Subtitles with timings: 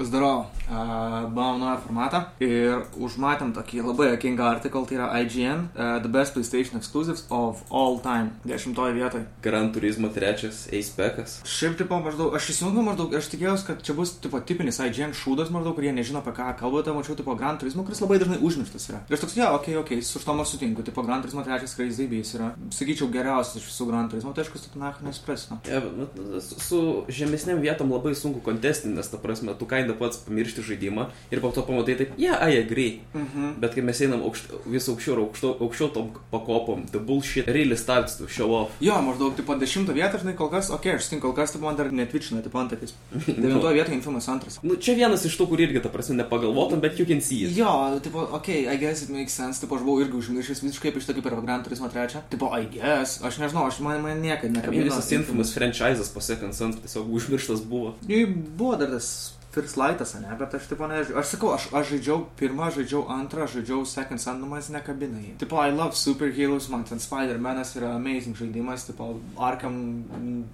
[0.00, 0.46] Zdravo.
[0.70, 6.10] Uh, buvom naują formatą ir užmatėm tokį labai akingą artiklą, tai yra IGN, uh, The
[6.12, 9.26] Best PlayStation Exclusives of All Time, dešimtoje vietoje.
[9.42, 11.40] Gran Turismo trečias, Eispekas.
[11.48, 15.52] Šiaip, tipo, maždaug, aš įsijungiau maždaug, aš tikėjausi, kad čia bus, tipo, tipinis IGN šūdas
[15.54, 19.02] maždaug, kurie nežino apie ką kalbate, mačiau, tipo, Gran Turismo, kuris labai dažnai užmirštas yra.
[19.08, 21.44] Ir aš toks, ja, okei, okay, okei, okay, su štom aš sutinku, tipo, Gran Turismo
[21.46, 25.60] trečias Crazy Babies yra, sakyčiau, geriausias iš visų Gran Turismo, tai aišku, tu nach nespresino.
[25.68, 26.08] Ja, nu,
[26.40, 26.80] su,
[27.10, 31.50] žemesniam vietom labai sunku kontestinti, nes ta prasme, tu kaina pats pamiršti žaidimą ir po
[31.54, 33.00] to pamatai taip, yeah, I agree.
[33.14, 33.54] Mhm.
[33.60, 37.76] Bet kai mes einam aukšt, vis aukščiau ir aukščiau, aukščiau tom pakopom, the bullshit really
[37.76, 38.76] starts to show off.
[38.80, 41.66] Jo, maždaug, tipo, dešimtą vietą, žinai, kol kas, okei, okay, aš sutinku, kol kas, tipo,
[41.66, 42.94] man dar netvičina, tipo, antakis.
[43.26, 44.60] Devintoje vietoje Infimas antras.
[44.62, 47.56] Nu, čia vienas iš tų, kur irgi, ta prasme, nepagalvotum, bet you can see it.
[47.56, 50.92] Jo, tipo, okei, okay, I guess it makes sense, tipo, aš buvau irgi užmiršęs visiškai
[50.92, 52.22] apie šitą kaip ir Gran Turismo trečią.
[52.30, 54.88] Tipo, I guess, aš nežinau, aš man, man niekada nekabino.
[54.90, 57.94] Visas Infamous franchise'as po Second Son tiesiog užmirštas buvo.
[58.08, 61.18] Jei buvo dar tas First Lightas, ne, bet aš tipo nežinau.
[61.18, 65.18] Aš sakau, aš, aš žaidžiau pirmą, žaidžiau antrą, žaidžiau Second Son, nu man jis nekabina
[65.18, 65.32] jį.
[65.42, 69.08] Tipo, I love superheroes, man ten Spider-Manas yra amazing žaidimas, tipo,
[69.42, 70.04] Arkham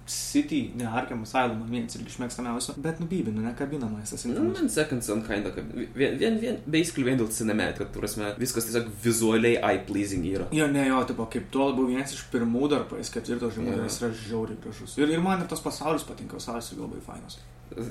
[0.07, 4.33] City, ne Arkham Asylum, vienas irgi iš mėgstamiausių, bet nubybinu, nekabina man jis tas Nu,
[4.33, 4.61] Infimas.
[4.61, 8.65] man Second Son kinda, kad vien, vien, vien, basically vien dėl cinematic, kad, prasme, viskas
[8.69, 10.47] tiesiog vizualiai eye-pleasing yra.
[10.57, 13.85] Jo, ne, jo, tipo, kaip tuo labiau vienas iš pirmų dar paės ketvirto žaidimo, Jo.
[13.91, 14.97] jis yra žiauriai gražus.
[14.97, 17.37] Ir, ir man ir tas pasaulis patinka, pasaulis yra labai fainas.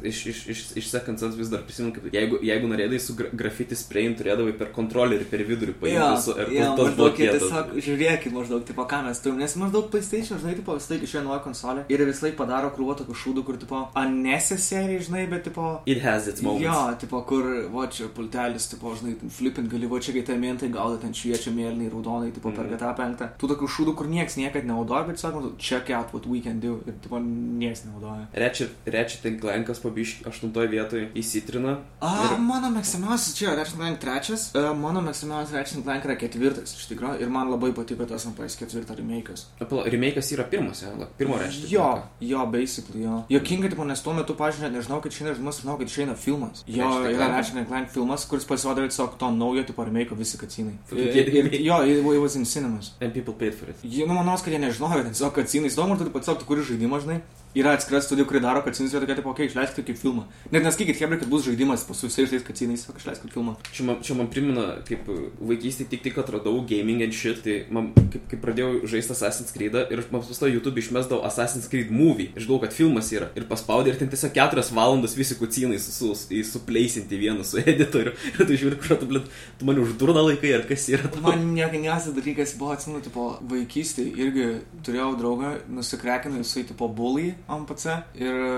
[0.03, 3.29] Iš, iš, iš, iš Second Sons vis dar prisimenu, kad jeigu, jeigu norėdai su gra
[3.33, 7.43] grafiti sprayim, turėdavai per kontrolerį, per vidurį paimti su ir jo, tas jie blokėtas.
[7.45, 11.23] tiesiog žiūrėkit maždaug, tipo, ką mes turim, nes maždaug PlayStation, žinai, tipo, vis laik išėjo
[11.29, 13.83] nauja konsolė ir vis laik padaro krūvą tokių šūdų, kur, tipo,
[14.27, 16.65] unnecessary, žinai, bet, tipo, It has its moments.
[16.67, 20.71] Jo, tipo, kur, va čia pultelis, tipo, žinai, flipint gali, va čia kai tai mentai
[20.75, 22.75] gaudo, ten šviečia mėlynai, raudonai, tipo, per Mhm.
[22.75, 23.29] GTA 5.
[23.39, 26.81] Tų tokių šūdų, kur niekas niekad nenaudoja, bet sakoma, check out what we can do.
[26.87, 28.27] Ir, tipo, niekas nenaudoja.
[28.35, 29.23] Ratchet, Ratchet
[29.67, 31.81] Clankas pabiški aštuntoje vietoje įsitrina.
[32.01, 36.75] A, Ir- mano mėgstamiausias čia Ratchet Clank trečias, uh, mano mėgstamiausias Ratchet Clank yra ketvirtas,
[36.79, 39.47] iš tikrųjų, ir man labai patiko tas MPS ketvirtą remake'as.
[39.59, 41.67] Remake'as yra pirmas, ja, pirmo Ratchet.
[41.71, 43.25] Jo, jo, basically, jo.
[43.33, 46.63] Jokinga, tipo, nes tuo metu, pažiūrėjau, nežinau, kad išeina žaidimas, žinau, kad išeina filmas.
[46.71, 47.31] Jo, yra.
[47.35, 50.79] Ratchet Clank filmas, kuris pasirodė tiesiog to naujo, tipo, remake'o visi kacinai.
[50.95, 52.93] Jo, it, it was in cinemas.
[53.01, 53.83] And people paid for it.
[53.83, 57.21] Jie, nu, manos, kad jie nežinojo, tiesiog kacinai, įdomu, tu pats, tu kuri žaidimą, žinai.
[57.57, 60.27] Yra atskira studija, kuri daro kacinus ir tokia, tipo, okei, okay, išleiskite kaip filmą.
[60.53, 63.55] Net neskykit, hebrai, kad bus žaidimas su visais tais kacinais, tiesiog išleiskite filmą.
[63.73, 65.09] Čia man, čia man primena, kaip
[65.41, 69.77] vaikystėje tik tik atradau gaming and shit, tai man, kaip, kaip pradėjau žaisti Assassin's Creed
[69.93, 72.31] ir man pasto YouTube išmesdavo Assassin's Creed movie.
[72.35, 73.31] Ir žinau, kad filmas yra.
[73.39, 78.15] Ir paspaudė ir ten tiesiog keturias valandas visi kucinai su, su, supleisinti vieną su editoriu.
[78.33, 81.11] Ir tu žiūri, kur tu, blėt, tu mane uždurna laikai, ar kas yra.
[81.13, 81.23] tau?
[81.25, 84.49] Man niekiniausias dalykas buvo, atsimenu, tipo, vaikystėje irgi
[84.87, 88.53] turėjau draugą, nusikrekinu jisai, tipo, bully ant PC ir e,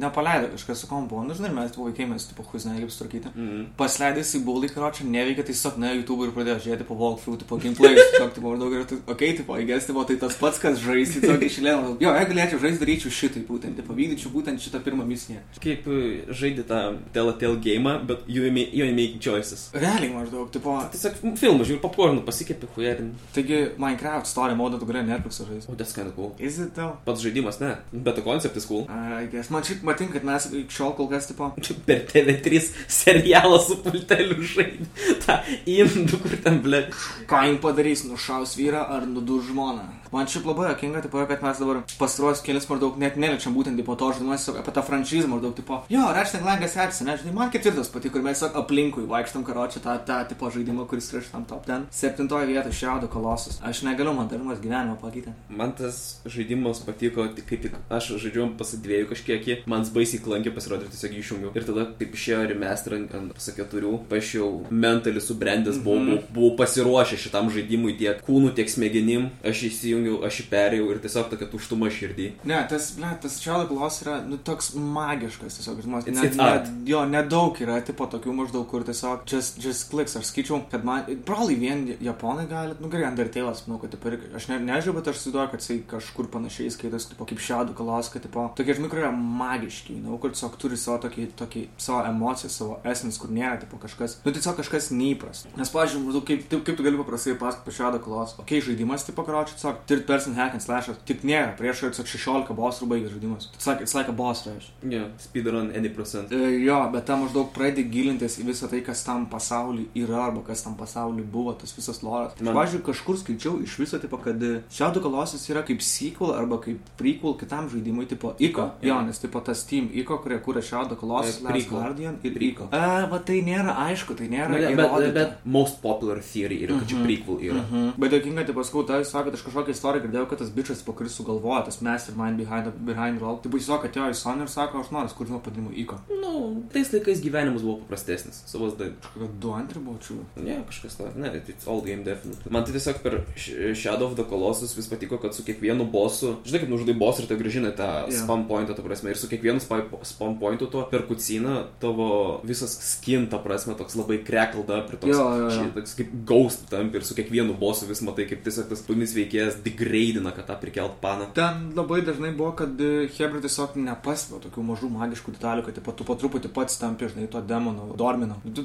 [0.00, 1.22] nepaleido kažkas su kompu.
[1.26, 3.32] Nu, žinai, mes, tipo, vaikai, mes, tipo, huiznai, kaip sutvarkyti.
[3.34, 3.64] Mm.
[3.78, 7.58] Pasleidai į bully, karočią, neveikia, tai tiesiog ne YouTube ir pradėjo žiūrėti po walkthrough, tipo,
[7.62, 10.80] gameplay, tiesiog, tipo, maždaug ir, tai, okei, okay, tipo, įgės, tipo, tai tas pats, kas
[10.82, 11.94] žaisti, tiesiog išlėmė.
[12.02, 15.42] Jo, jeigu galėčiau žaisti, daryčiau šitai, būtent, tipo, vykdyčiau būtent šitą pirmą misiją.
[15.62, 16.00] Kaip e,
[16.34, 16.80] žaidži tą
[17.14, 19.68] Telltale game, bet you making choices.
[19.76, 23.12] Realiai maždaug, tipo, Tiesiog filmą žiūri, popkornų pasikėpi, huerin.
[23.36, 25.70] taigi Minecraft story modą tu gali Netflix'o žaisti.
[25.70, 26.32] O, that's kind of cool.
[26.38, 26.96] Is it though?
[27.06, 27.76] Pats žaidimas, ne.
[27.92, 28.86] Bet the concept is cool.
[28.90, 29.50] I guess.
[29.50, 31.50] Man šiaip matin, kad mes iki šiol kol kas, tipo,
[31.86, 34.88] Per TV3 serialą su pulteliu žaidži.
[35.24, 36.82] Ta indų, kur ten, ble.
[37.30, 39.99] ką jim padarys, nušaus vyrą ar nudur žmoną.
[40.12, 43.94] Man šiaip labai jokinga, tipo, kad mes dabar pastaruos kelias maždaug net neliečiam būtent tipo
[43.94, 47.88] to žaidimas, apie tą franšizą maždaug, tipo, jo, Ratchet Clank seksi, ne, žinai, man ketvirtas
[47.92, 51.66] patiko ir mes tiesiog aplinkui vaikštam karočią tą, tą tipo žaidimą, kuris yra šitam top
[51.66, 51.86] ten.
[51.94, 53.60] Septintoje vietoje šiaudo kolosus.
[53.62, 55.34] Aš negaliu, man darumas gyvenimo pakeitė.
[55.48, 60.90] Man tas žaidimas patiko, tik kai tik aš žaidžiu pasidvėjau kažkiek, man baisiai klankė pasirodė,
[60.90, 61.52] tiesiog jį išjungiau.
[61.54, 66.10] Ir tada, kaip išėjo remaster ant, ant pasa keturių, aš jau mentaliai subrendęs buvau, Mhm.
[66.10, 69.30] buvau, buvau pasiruošęs šitam žaidimui tiek kūnų, tiek smegenim.
[69.44, 72.26] Aš įsijungiau, aš jį perėjau ir tiesiog tokia tuštuma širdį.
[72.44, 75.82] Ne, tas, ble, tas Shadow Claws yra, nu, toks magiškas tiesiog.
[75.84, 76.68] žinoma, It's- ne- it's ne- art.
[76.86, 80.16] Jo, nedaug yra, tipo, tokių maždaug, kur tiesiog just, just clicks.
[80.16, 84.48] Aš skaičiau, kad man, probably vien japonai gali, nu, gerai, Undertale'as, manau, kad, tipo, aš
[84.48, 88.22] ne, nežinau, bet aš įsivaizduoju, kad jisai kažkur panašiai skaitos, tipo, kaip Shadow Claws, kad,
[88.22, 92.50] tipo, tokie žmonių, kurie yra magiški, nu, kur tiesiog turi savo tokį, tokį, savo emociją,
[92.50, 95.48] savo esmės, kur nėra, tipo, kažkas, nu, tiesiog kažkas neįprasta.
[95.56, 99.22] Nes, maždaug, kaip, kaip, kaip tu gali paprastai pasakoti Shadow Claws, okei, okay, žaidimas, tipo,
[99.26, 103.48] karočiui, tiesiog, third person hack and slash, tik nėra, prieš tiesiog 16 bossų baigęs žaidimas.
[103.56, 104.68] It's like, it's like a boss rush.
[104.86, 106.30] Yeah, speedrun any percent.
[106.32, 110.44] E, jo, bet tam maždaug pradedi gilintis į visą tai, kas tam pasauliu yra arba
[110.46, 112.38] kas tam pasauliu buvo, tas visas loras.
[112.40, 114.38] Man- pavyzdžiui, kažkur skaičiau iš viso, tipo, kad
[114.70, 118.06] Shadow Colossus yra kaip sequel arba kaip prequel kitam žaidimui.
[118.06, 118.70] tipo Iko.
[118.82, 118.88] jo.
[118.94, 121.68] Jo, nes tipo tas Team Iko, kurie kūrė Shadow Colossus, E, Last.
[121.70, 122.36] Guardian ir.
[122.50, 122.68] Iko.
[122.72, 124.50] E, va tai nėra aišku, tai nėra.
[124.54, 127.62] Bet, bet, bet most popular theory yra, kad čia prequel yra.
[127.66, 127.92] Mhm.
[127.98, 130.92] Bet jokinga, tai paskui, tai sako, kad aš kažkokią istoriją girdėjau, kad tas bičias, po
[130.92, 133.40] kuris sugalvojo, tas mastermind behind, the- behind roll.
[133.40, 135.96] Tai bus atėjo į Sony ir sako, aš noriu skurti pavadinimu Iko.
[136.20, 138.42] Nu, tais laikais gyvenimas buvo paprastesnis.
[138.46, 138.90] Savas dai.
[139.00, 140.18] Kažkokia du antri buvo čia.
[140.36, 141.08] Ne, kažkas to.
[141.16, 142.50] Ne, it's all game definitely.
[142.50, 146.36] Man tai tiesiog per Sh- Shadow of the Colossus vis patiko, kad su kiekvienu bosu,
[146.44, 148.18] žinai, kaip nužudai bosą ir tai gražina tą Jo.
[148.26, 152.76] spam pointą, ta prasme, ir su kiekvienu spa- spam pointu to per kuciną tavo visas
[152.92, 155.50] skin, ta prasme, toks labai crackled up ir toks, Jo, jo, jo.
[155.50, 159.14] ši- toks kaip ghost tamp ir su kiekvienu bosu vis matai, kaip tiesiog tas pagrindinis
[159.14, 161.30] veikėjas degradina, kad tą prikelt paną.
[161.34, 165.94] Ten labai dažnai buvo, kad e, Hebra tiesiog nepastebėjo tokių mažų magiškų detalių, kad tipo,
[165.96, 168.40] tu po truputį pats tampi, žinai, to demono, dormino.
[168.44, 168.64] Nu.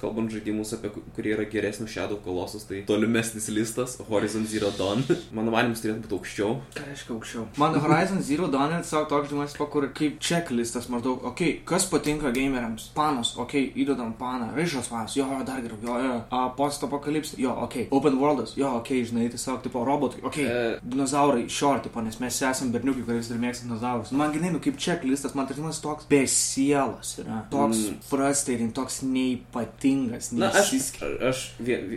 [0.00, 5.04] Kalbant žaidimus, apie ku- kurie yra geresnių Shadow Colossus, tai tolimesnis listas Horizon Zero Dawn.
[5.36, 6.56] Mano manimus turėtų būti aukščiau.
[6.76, 7.46] Ką reiškia aukščiau?
[7.60, 11.86] Man Horizon Zero Dawn yra savo toks žaidimas, kur kaip checklistas maždaug, okei, okay, kas
[11.90, 12.90] patinka gameriams?
[12.96, 16.84] Panas, okei, okay, įdedam paną, ryšos panas, jo, jo, dar geriau, jo, jo, a, post
[16.86, 17.96] apokalipsė, jo, okei, okay.
[17.96, 20.76] open worldas, jo, okei, okay, žinai, tiesiog, tipo, robotai, okei, okay.
[20.76, 20.78] E.
[20.84, 24.12] dinozaurai, short, tipo, nes mes esame berniukai, kurie vis dar mėgsta dinozaurus.
[24.12, 27.90] Man grinai, nu, kaip checklistas, man tas žaidimas toks be sielos yra, toks Mm.
[27.94, 28.02] mm.
[28.10, 30.72] frustrating, toks neipatingas, Na, aš,
[31.30, 31.42] aš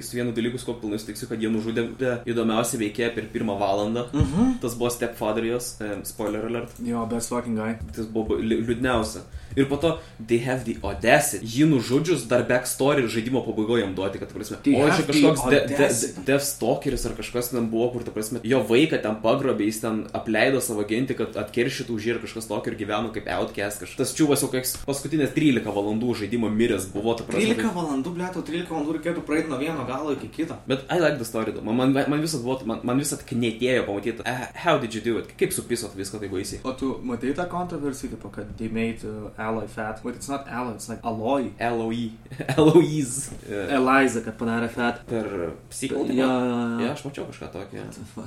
[0.07, 1.85] su vienu dalyku kuo pilnai sutiksiu, kad jie nužudė
[2.29, 4.07] įdomiausią veikėją per pirmą valandą.
[4.13, 4.57] Mhm.
[4.61, 6.71] Tas buvo Stepfather jos, um, spoiler alert.
[6.83, 7.75] Jo, best fucking guy.
[7.95, 9.21] Tas buvo li- liūdniausia.
[9.55, 11.45] Ir po to, they have the audacity.
[11.45, 15.05] Jį nužudžius dar backstory ir žaidimo pabaigoje jam duoti, kad, ta prasme, They o čia
[15.07, 19.01] kažkoks de, de, de, dev stalkeris ar kažkas ten buvo, kur, ta prasme, jo vaiką
[19.03, 22.79] ten pagrobė, jis ten apleido savo gentį, kad atkeršytų už jį ir kažkas tokio ir
[22.79, 23.83] gyveno kaip outcast.
[23.83, 23.99] Kažkas.
[23.99, 27.53] Tas čiūvas jau koks paskutinės 13 valandų žaidimo miręs buvo, ta prasme.
[27.53, 30.57] 13 valandų, blėtų, 13 valandų reikėtų praeiti nuo vieno galo iki kito.
[30.69, 34.25] Bet I like the story, man, man, man visat buvo, man, man visat knėtėjo pamatyti,
[34.25, 36.61] uh, how did you do it, kaip supisot viską taip baisiai.
[36.67, 40.73] O tu matai tą kontroversiją, kad they made uh, alloy fat, but it's not alloy,
[40.77, 41.51] it's like alloy.
[41.59, 42.09] LOE,
[42.57, 43.29] LOEs.
[43.49, 45.01] Uh, Eliza, kad padarė fat.
[45.09, 46.07] per sequel.
[46.11, 46.91] Jo, jo, Ja, jo.
[46.93, 47.83] aš mačiau kažką tokio.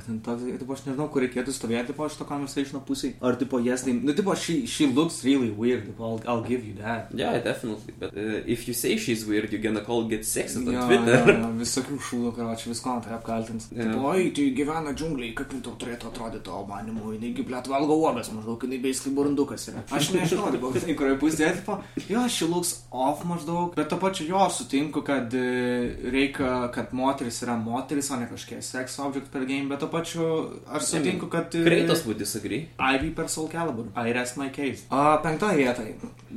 [0.07, 3.15] Ten toks, tipo, aš nežinau, kur reikėtų stovėti po šito conversation pusėje.
[3.25, 6.65] Ar, tipo, yes, they, nu, tipo, she, she looks really weird, tipo, I'll, I'll give
[6.67, 7.09] you that.
[7.15, 7.95] Yeah, definitely.
[7.99, 11.19] But uh, if you say she's weird, you're gonna call get sexist on Jo, Twitter.
[11.33, 13.69] jo, jo, visokių šūdų, karočiui, visko tai apkaltins.
[13.73, 13.87] Jo.
[13.87, 17.97] Tipo, oi, tai gyvena džiungliai, kaip jin tau turėtų atrodyti tavo manimu, jinai liet valgo
[18.03, 19.83] uogas, maždaug, jinai beiskai burundukas yra.
[19.97, 24.27] Aš nežinau, tipo, tai kurioje pusėje, tipo, jo, she looks off maždaug, bet to pačiu
[24.29, 29.47] jo sutinku, kad e, reikia, kad moteris yra moteris, o ne kažkokie sex object per
[29.47, 30.27] game, bet to pačiu
[30.67, 31.55] aš sutinku, kad...
[31.55, 32.67] e, Kreitas would disagree.
[32.79, 33.91] Ivy per Soul Calibur.
[33.97, 34.87] I rest my case.
[34.91, 35.95] O penktoje vietoje.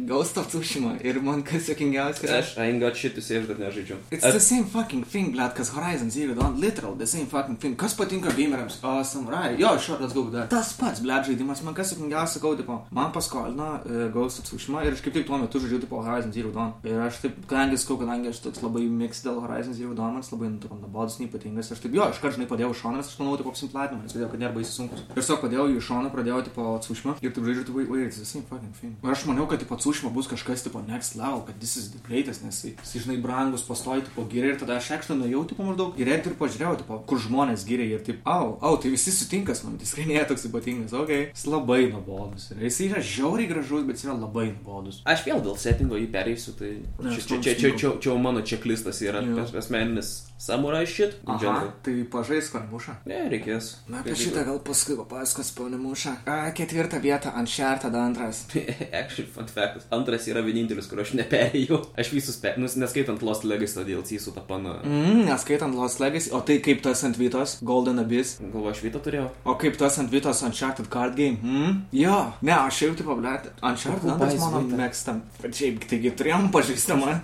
[0.09, 0.95] Ghost of Tsushima.
[1.03, 2.29] Ir man kas jokingiausia.
[2.39, 3.97] Aš, I ain't got shit to say, aš dar nežaidžiu.
[4.11, 7.75] It's the same fucking thing, blad, kas Horizon Zero Dawn, literal, the same fucking thing.
[7.79, 8.79] Kas patinka gameriams?
[8.83, 9.55] O, Samurai.
[9.59, 10.49] Jo, sure, let's go with that.
[10.49, 14.58] Tas pats, blad, žaidimas, man kas jokingiausia, sakau, tipo, man paskolino uh, Ghost of Tsushima
[14.67, 16.73] ir aš kaip tik tuo metu žaidžiu, tipo, Horizon Zero Dawn.
[16.83, 20.25] Ir aš taip, kadangi sakau, kadangi aš toks labai mix dėl Horizon Zero Dawn, man
[20.25, 20.49] jis labai,
[20.81, 21.71] nabodus, neypatingas.
[21.71, 24.53] Aš taip, jo, aš kažkaip padėjau nes aš manau, tipo, apsimplatinau, nes vidėjau, kad nėra
[24.55, 25.05] baisiai sunkus.
[25.07, 27.15] Ir tiesiog padėjau jį iš šono, pradėjau, tipo, Tsushima.
[27.23, 28.95] Ir taip žaidžiu, tipo, wait, the same fucking thing.
[28.99, 32.01] Ir aš maniau, kad, tipo, Tsushima bus kažkas, tipo, next level, kad this is the
[32.07, 35.95] greatest, nes jis, žinai, brangus, pastoji, tipo, giriai ir tada aš ekštą nuėjau, tipo, maždaug
[35.99, 39.77] giriai ir pažiūrėjau, tipo, kur žmonės giriai ir taip, au, au, tai visi sutinkas, man,
[39.81, 41.29] jis nėra toks ypatingas, okei.
[41.29, 41.33] Okay.
[41.35, 42.49] Jis labai nuobodus.
[42.51, 42.63] yra.
[42.65, 45.01] Jis yra žiauriai gražus, bet jis yra labai nuobodus.
[45.09, 46.73] Aš vėl dėl settingo jį pereisiu, tai
[47.03, 49.23] čia, čia, čia, čia, čia, čia jau mano čeklistas yra
[49.59, 52.93] asmeninis samurai in Aha, tai pažais karmušą.
[53.05, 53.83] Ne, reikės.
[53.91, 56.13] Na, apie šitą gal paskui papasakos panemušą.
[56.55, 58.45] Ketvirtą vietą ant šer, tada antras.
[59.01, 59.83] Actually, fun fact.
[59.91, 61.81] Antras yra vienintelis, kurio aš neperėjau.
[61.99, 62.53] Aš visus, pe...
[62.55, 64.77] nu, neskaitant Lost Legacy DLC su tą pana.
[64.87, 68.39] Mm, neskaitant Lost Legacy, o tai kaip tas ant Vytos, Golden Abyss.
[68.39, 69.27] Galvo, aš vytą turėjau.
[69.43, 71.35] O kaip tas ant Vytos Uncharted card game?
[71.43, 71.75] Mm?
[71.99, 73.51] Jo, ne, aš jau taip pablėt.
[73.59, 74.77] Uncharted Kuo antras Vita?
[74.79, 75.21] mėgstam.
[75.43, 77.15] Šiaip, taigi turėjom pažįstamą.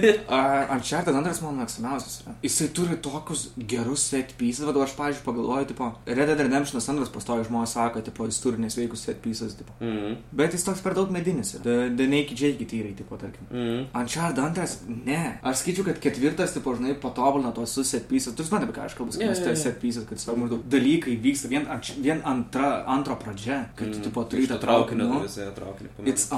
[0.74, 2.22] Uncharted antras mano mėgstamiausias.
[2.44, 7.12] Jisai turi tokius gerus set pieces, bet aš, pavyzdžiui, pagalvoju, tipo, Red Dead Redemption antras
[7.14, 9.72] pastovi žmonės sako, tipo, jis turi nesveikus set pieces, tipo.
[9.80, 10.16] Mhm.
[10.32, 11.54] Bet jis toks per daug medinis.
[11.64, 13.46] The, the Naked Jake tyrai, tipo, tarkim.
[13.50, 13.86] Mhm.
[13.94, 15.38] Uncharted antras, ne.
[15.42, 18.34] Aš skaičiu, kad ketvirtas, tipo, žinai, patobulina tuos su set pieces.
[18.34, 19.56] Tu supranti, apie ką aš kalbu, Jo, yeah, jo, jo.
[19.56, 21.66] set pieces, kad savo maždaug dalykai vyksta vien,
[22.02, 25.22] vien antra, antro pradžia, kad tu, tipo, turi tą traukinį, traukinį.
[25.28, 25.88] visą traukinį.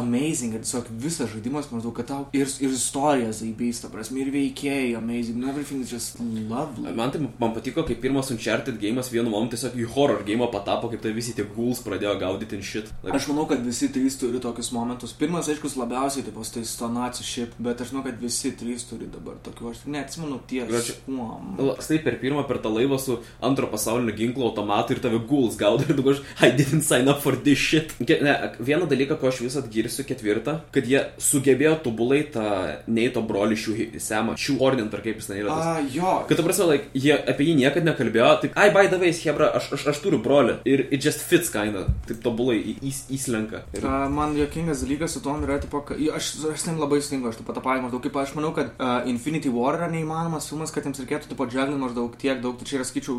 [0.06, 4.32] Amazing, kad tiesiog visas žaidimas maždaug, kad tau ir, ir istorija zaibys, ta prasme, ir
[4.34, 6.94] veikėjai amazing, nu, everything is just lovely.
[6.96, 10.90] Man tai man patiko, kaip pirmas Uncharted gėjimas vienu momentu tiesiog į horror gėjimą patapo,
[10.92, 12.92] kaip tai visi tie ghouls pradėjo gaudyti in shit.
[13.02, 15.14] Like, Aš manau, kad visi trys turi tokius momentus.
[15.16, 19.10] Pirmas, aišku, labiausiai, tai pas tai stonacijų šiaip, bet aš žinau, kad visi trys turi
[19.12, 19.72] dabar tokių.
[19.74, 20.40] Aš neatsimenu
[21.26, 21.56] kuom.
[21.58, 25.56] Nu, Štai per pirmą, per tą laivą su antro pasaulinio ginklo automatu ir tave guls
[25.60, 27.94] gaudo ir dabar aš, I didn't sign up for this shit.
[28.00, 32.44] Ne, vieną dalyką, ko aš vis atgirsiu ketvirtą, kad jie sugebėjo tobulai tą
[32.86, 35.54] Neito brolį šių semą, šių ordint, ar kaip jis ten yra.
[35.56, 35.66] Tas.
[35.66, 36.12] A, jo.
[36.28, 39.70] Kad, prasme, like, jie apie jį niekada nekalbėjo, taip, ai, by the way, Hebra, aš,
[39.78, 40.58] aš, aš turiu brolį.
[40.68, 43.62] Ir it just fits kinda, taip tobulai į- į- įslenka.
[43.74, 45.80] Ir, A, Man jokingas dalykas su tom yra, tipo,
[46.14, 49.06] aš, aš tam labai sutinku, aš taip pat apavimą maždaug, kaip aš manau, kad uh,
[49.08, 52.78] Infinity War yra neįmanomas filmas, kad jiems reikėtų, tipo, džeglin maždaug tiek daug, tai čia
[52.80, 53.18] yra, skaičiau,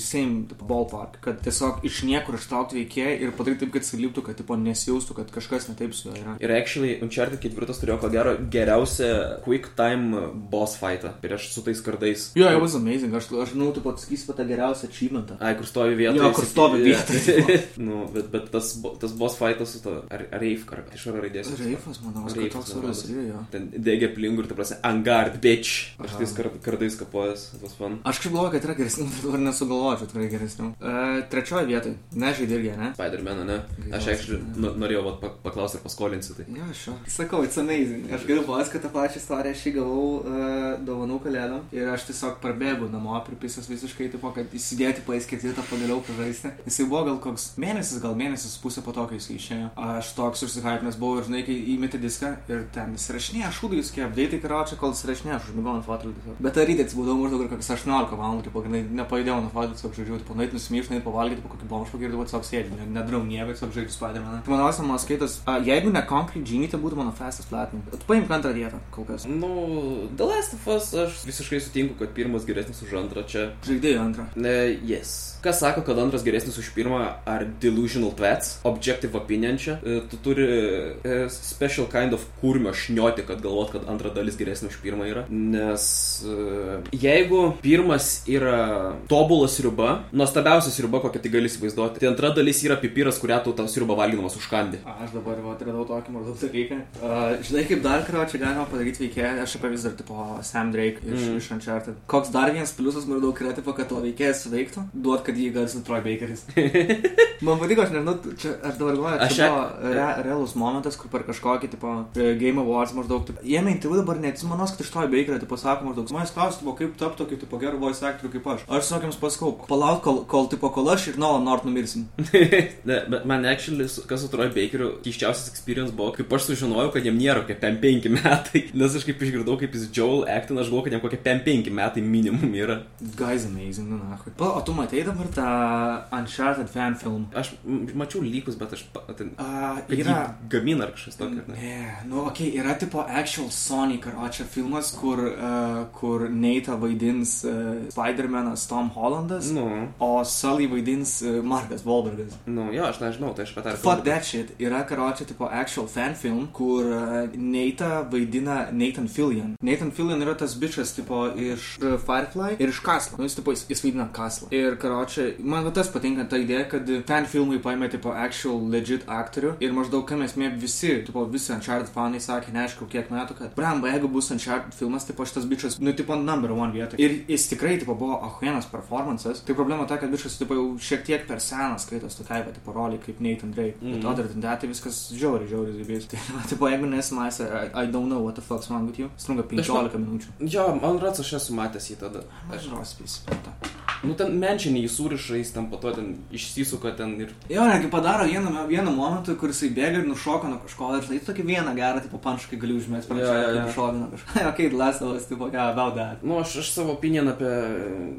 [0.00, 4.38] same, tipo, ballpark, kad tiesiog iš niekur ištraukti veikėją ir padaryti taip, kad siliptų, kad,
[4.40, 6.36] tipo, nesijaustų, kad kažkas netaip su juo yra.
[6.42, 11.80] ir actually, Uncharted ketvirtas turėjo, ko gero, geriausią quick time boss fightą prieš su tais
[11.84, 12.30] kardais.
[12.38, 15.36] Jo, it was amazing, aš, aš žinau, tu pats sakysi apie tą geriausią achievementą.
[15.40, 16.22] Ai, kur stovi vietoje.
[16.22, 17.60] Jo, kur stovi vietoje.
[17.82, 21.20] nu, bet, bet tas, tas boss fightas su to, ar, ar Reif, ar iš oro
[21.24, 21.50] raidės.
[21.60, 23.02] Reifas, manau, kad Reifas, toks man rodos.
[23.10, 23.40] yra, jo.
[23.52, 25.74] Ten degė plingų ir, ta prasme, angard, bitch.
[26.00, 27.98] Aš tais kar, kardais kapojęs, tas fan.
[28.04, 30.68] Aš kažkaip galvoju, kad yra geresnių, bet dabar nesugalvočiau tikrai geresnių.
[30.80, 32.88] Uh, trečioje vietoje, nežaidė irgi, ne?
[32.96, 33.58] Spider-Man, ne?
[33.96, 34.08] Aš
[34.56, 36.44] nu- norėjau vat, pa- paklausti ir paskolinti tai.
[36.56, 36.92] Jo, šio.
[37.06, 38.08] Sakau, it's amazing.
[38.12, 42.38] Aš galiu pasakoti tą pačią istoriją, aš jį gavau uh, dovanų kalėdom ir aš tiesiog
[42.42, 46.52] prabėgu namo, pripisęs visiškai, tipo, kad įsidėti paės ketvirtą pagaliau pažaisti.
[46.66, 49.70] Jisai buvo gal koks mėnesis, gal mėnesis pusė po to, kai jisai išėjo.
[49.76, 54.04] Aš toks užsihypinęs buvau ir žinai, kai įmetė diską ir ten įsirašinėjo, aš šūdai viskė,
[54.06, 56.14] apdėti karočią, kol įsirašinėjo, aš užmigau ant fotelį.
[56.16, 56.40] tiesiog.
[56.40, 59.96] Bet tą rytą atsibūdau maždaug ir kokias 18 valandų, tipo, kad nepajudėjau nuo fotelį, tiesiog
[60.00, 63.52] žodžiu, tipo, nait nusimyš, nait pavalgyti, po kokį bomžą pagirdavau, tiesiog sėdžiu, ne- nedarau nieko,
[63.54, 64.42] tiesiog žaidžiu Spider-Man.
[64.46, 65.58] Tai mano mano skaitas, a,
[65.90, 67.82] jeigu ne Concrete Genie, tai būtų mano Fastest Platinum.
[67.90, 69.26] Tu paimk antrą vietą, kol kas.
[69.26, 73.50] Nu, The Last of Us, aš visiškai sutinku, kad pirmas geresnis už antrą čia.
[73.66, 74.26] Žaidėjų antrą.
[74.36, 74.54] Ne,
[74.86, 75.39] yes.
[75.40, 80.18] Kas sako, kad antras geresnis už pirmą, ar delusional twats, objective opinion čia, e, tu
[80.20, 85.08] turi e, special kind of kurmio šnioti, kad galvot, kad antra dalis geresnė už pirmą
[85.08, 85.24] yra.
[85.30, 85.86] Nes
[86.28, 92.60] e, jeigu pirmas yra tobulas riba, nuostabiausia riba, kokią tai gali įsivaizduoti, tai antra dalis
[92.66, 94.82] yra pipiras, kurią tu tą sriubą valgydamas užkandi.
[95.00, 96.80] Aš dabar va, atradau tokį maždaug dalyką.
[97.00, 100.72] Uh, žinai, kaip dar karo čia galima padaryti veikėją, aš apie vis dar tipo Sam
[100.74, 101.40] Drake iš, mm.
[101.40, 101.98] iš Uncharted.
[102.10, 105.86] Koks dar vienas pliusas maždaug yra, tipo, kad to veikėjas veiktų, duot, kad jį garsintų
[105.86, 106.44] Troy Bakeris.
[107.46, 110.96] Man patiko, aš nežinau, čia, aš dabar galvoju, Aš čia ją- buvo re, realus momentas,
[111.00, 114.90] kur per kažkokį, tipo, e, Game Awards maždaug, tipo, jame interviu dabar neatsimenu, kad iš
[114.92, 118.34] Troy Bakerio, tipo, sako maždaug, manęs klausia, tipo, kaip tapti tokiu, tipo, geru voice actoriu
[118.34, 118.66] kaip aš.
[118.68, 122.04] Aš sakėm, pasakau, palauk, kol, kol, tipo, kol aš ir Nolan Nort numirsim.
[122.90, 127.08] ne, bet man actually, kas su Troy Bakeriu, keiščiausias experience buvo, kaip aš sužinojau, kad
[127.08, 128.66] jam nėra kokie 5 metai.
[128.80, 132.04] Nes aš kaip išgirdau, kaip jis Joel actin, aš galvoju, kad jam kokie 5 metai
[132.04, 132.82] minimum yra.
[133.16, 134.20] Guys amazing, nu, na.
[134.50, 137.26] O tu matei dabar tą Uncharted fan film?
[137.34, 137.52] Aš
[137.94, 138.84] mačiau lygus, bet aš...
[139.16, 140.34] Ten, Uh, yra.
[140.48, 141.42] gamina ar kažkas tokio.
[141.48, 141.96] Ne?
[142.06, 147.44] Nu, okei, okay, yra tipo actual Sonic ar čia filmas, kur, uh, kur Neita vaidins
[147.44, 152.36] uh, Spider-Manas Tom Hollandas, Nu, o Sully vaidins uh, Markas Wahlbergas.
[152.46, 154.52] nu, jo, aš nežinau, tai aš ir Fuck that shit.
[154.58, 159.56] Yra karočią tipo actual fan film, kur uh, Neita vaidina Nathan Fillion.
[159.62, 163.18] Nathan Fillion yra tas bičias tipo iš uh, Firefly ir iš Kaslo.
[163.18, 164.48] Nu, jis tipo jis, jis vaidina Kaslą.
[164.50, 164.76] Ir
[165.10, 169.56] karočią, man va tas patinka ta idėja, kad fan filmai paėmė tipo actual legit aktorių
[169.60, 173.54] ir maždaug ką mes mėg visi, tipo visi Uncharted fanai sakė, neaišku, kiek metų, kad
[173.56, 176.98] bramba, jeigu bus Uncharted filmas, tipo šitas bičias, nu, tipo number one vietoj.
[177.00, 179.42] Ir jis tikrai, tipo, buvo ahuenas performances.
[179.46, 182.72] Tai problema ta, kad bičias, tipo, jau šiek tiek per senas skaitos tokiai, va, tipo,
[182.76, 183.78] roliai kaip Nathan Drake.
[183.80, 183.92] Mm.
[183.94, 184.06] Bet Mhm.
[184.12, 186.06] other than that, tai viskas žiauriai, žiauriai zibės.
[186.10, 189.10] Tai, va, tipo, jeigu nesimaisi, I, I don't know what the fuck's wrong with you.
[189.18, 190.28] Strunga 15 minučių.
[190.50, 192.24] Jo, man rats, aš esu matęs jį tada.
[192.52, 193.79] Aš žinau, spėsiu.
[194.00, 197.34] Nu, ten menčinį jį suriša, jis ten po to ten išsisuka ten ir...
[197.52, 201.18] Jo, netgi padaro vieną, vieną momentą, kur jisai bėga ir nušoka nuo kažko, ir žinai,
[201.26, 203.66] tokį vieną gerą, tipo, panškai gali užmėti per Jo, jo, jo.
[203.76, 204.36] šoką nuo kažko.
[204.50, 206.24] Ok, last of us, tipo, yeah, about that.
[206.24, 207.50] Nu, aš, aš savo opinion apie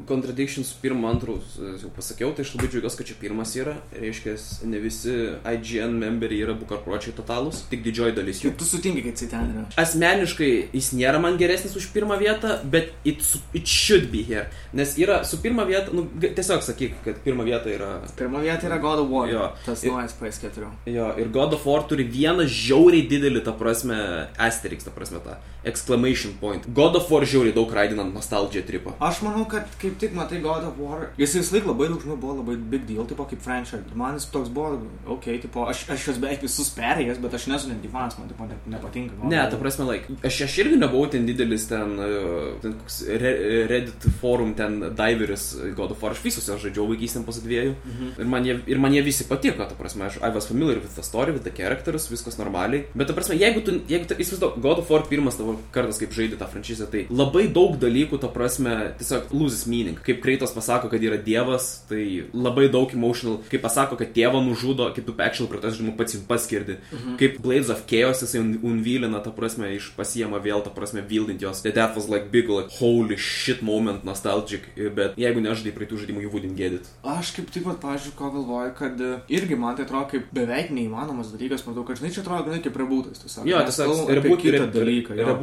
[0.06, 3.74] Contradictions pirmą, antrų e, jau pasakiau, tai aš labai džiaugiuosi, kad čia pirmas yra.
[3.98, 4.36] Reiškia,
[4.70, 8.52] ne visi IGN memberiai yra bukarpročiai totalūs, tik didžioji dalis jų.
[8.52, 9.66] Juk tu sutinki, kad jisai ten yra.
[9.82, 14.46] Asmeniškai jis nėra man geresnis už pirmą vietą, bet it, it should be here.
[14.76, 17.88] Nes yra su pirmą vietą, nu, g- tiesiog sakyk, kad pirma vieta yra...
[18.18, 19.28] Pirma vieta yra God of War.
[19.32, 19.48] Jo.
[19.66, 20.68] Tas naujas PS4.
[20.92, 23.96] Jo, ir God of War turi vieną žiauriai didelį, ta prasme,
[24.38, 26.66] asterix, ta prasme, tą exclamation point.
[26.74, 28.94] God of War žiauriai daug raidinant nostalgiją tripą.
[29.00, 31.10] Aš manau, kad kaip tik matai God of War.
[31.20, 33.82] Jis vis laik labai daug žmonių buvo labai big deal, tipo kaip franchise.
[33.98, 34.80] Man jis toks buvo,
[35.16, 38.48] ok, tipo, aš, aš juos beveik visus perėjęs, bet aš nesu netgi fanas, man tipo,
[38.50, 39.18] ne, nepatinka.
[39.20, 42.98] God Ne, ta prasme, like, aš, aš irgi nebuvau ten didelis ten, uh, ten koks
[43.22, 43.32] re,
[43.70, 47.76] Reddit forum ten diveris God of War, aš visus aš žaidžiau vaikystėm pas dviejų.
[47.78, 48.12] Mhm.
[48.18, 50.96] Ir man, jie, ir man jie visi patiko, ta prasme, aš I was familiar with
[50.98, 52.86] the story, with the characters, viskas normaliai.
[52.98, 56.10] Bet ta prasme, jeigu tu, jeigu tu įsivaizduoji, God of War pirmas tavo kartas, kaip
[56.12, 59.98] žaidži tą franšizę, tai labai daug dalykų, ta prasme, tiesiog loses meaning.
[60.02, 63.40] Kaip Kreitos pasako, kad yra dievas, tai labai daug emotional.
[63.50, 66.78] Kaip pasako, kad tėvą nužudo, kaip tu actual prie to žaidimo pats jums paskirdi.
[66.92, 67.16] Mhm.
[67.18, 71.40] Kaip Blades of Chaos jisai un- unvylina, ta prasme, iš pasiema vėl, ta prasme, vildint
[71.40, 71.62] jos.
[71.62, 74.62] The death was like big, like holy shit moment, nostalgic.
[74.94, 76.88] Bet jeigu nežaidai prie tų žaidimų, you wouldn't get it.
[77.04, 80.70] Aš kaip tik, vat, pažiūrėjau, ko galvoju, kad e, irgi man tai atrodo kaip beveik
[80.70, 83.38] neįmanomas dalykas, matau, kad žinai, čia atrodo gana kaip rebūtas.
[83.46, 84.42] Jo, tiesiog kalbam apie reboot-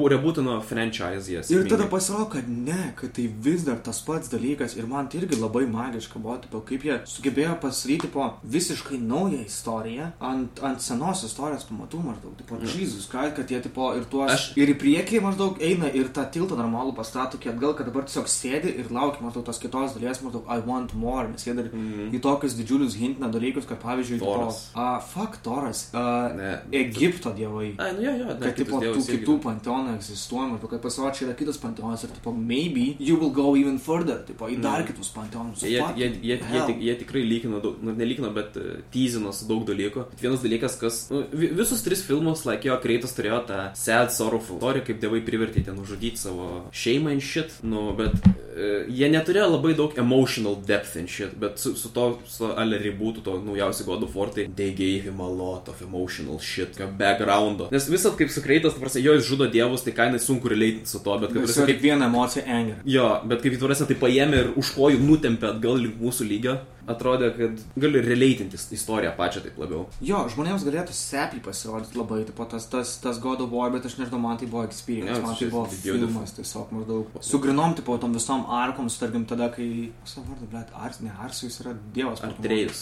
[0.09, 1.49] Rebūtino franchise, yes.
[1.51, 5.19] Ir tada pasirodo, kad ne, kad tai vis dar tas pats dalykas ir man tai
[5.21, 10.79] irgi labai magiška buvo, tipo, kaip jie sugebėjo pasidaryti po visiškai naują istoriją ant, ant
[10.81, 12.65] senos istorijos pamatų maždaug, tipo, Mhm.
[12.79, 16.25] Jesus Christ, kad jie, tipo, ir tuos, Aš- ir į priekį maždaug eina ir tą
[16.31, 20.21] tiltą normalų pastato, kiek atgal, kad dabar tiesiog sėdi ir laukia maždaug tos kitos dalies,
[20.21, 22.11] maždaug I want more, nes jie dar Mhm.
[22.13, 24.69] į tokius didžiulius hintina dalykus, kad pavyzdžiui, tipo, Toras.
[24.75, 26.61] a, fuck, Toras, a, Ne.
[26.71, 27.75] Egipto dievai.
[27.79, 31.25] Ai, nu jo, jo, ne, Kad, tipo, tų kitų panteonų egzistuoja, maždaug, kad pasirodo, čia
[31.27, 34.87] yra kitas panteonas ir, tipo, maybe you will go even further, tipo, į dar Mhm.
[34.87, 35.61] kitus panteonus.
[35.63, 40.05] Jie, jie, jie, jie, jie tikrai lygino, nu, nelygino, bet uh, teasino su daug dalykų.
[40.21, 44.57] Vienas dalykas, kas nu, vi- visus tris filmus, like jo, Kreitas turėjo tą sad, sorrowful
[44.57, 47.51] istoriją, kaip dievai privertė ten nužudyti savo šeimą in shit.
[47.63, 52.19] Nu, bet uh, jie neturėjo labai daug emotional depth in shit, bet su, su to,
[52.27, 55.81] su ale ribūtų to naujausiu God of War, tai they gave him a lot of
[55.81, 57.69] emotional shit, backgroundo.
[57.71, 60.89] Nes visat kaip su Kreitas, ta prasme, jo jis žudo dievus, tai kainai sunku relate
[60.89, 62.81] su to, bet kaip, prasme, kaip viena emocija anger.
[62.87, 66.57] Jo, bet kaip įtvarėsi, tai paėmė ir už kojų nutempė atgal link mūsų lygio.
[66.89, 69.85] Atrodė, kad gali releitintis istoriją pačią taip labiau.
[70.01, 73.97] Jo, žmonėms galėtų sepiai pasirodyti labai, tipo, tas, tas, tas God of War, bet aš
[73.99, 77.19] nežinau, man tai buvo experience, Jo, man tai buvo filmas, tiesiog maždaug.
[77.21, 81.75] Sugrinom, tipo, tom visom arkom, tarkim, tada, kai, savo vardu, blėt, Ars, ne, Arsijus yra
[81.93, 82.19] dievas.
[82.23, 82.47] Ar pagalvoju.
[82.47, 82.81] trejus.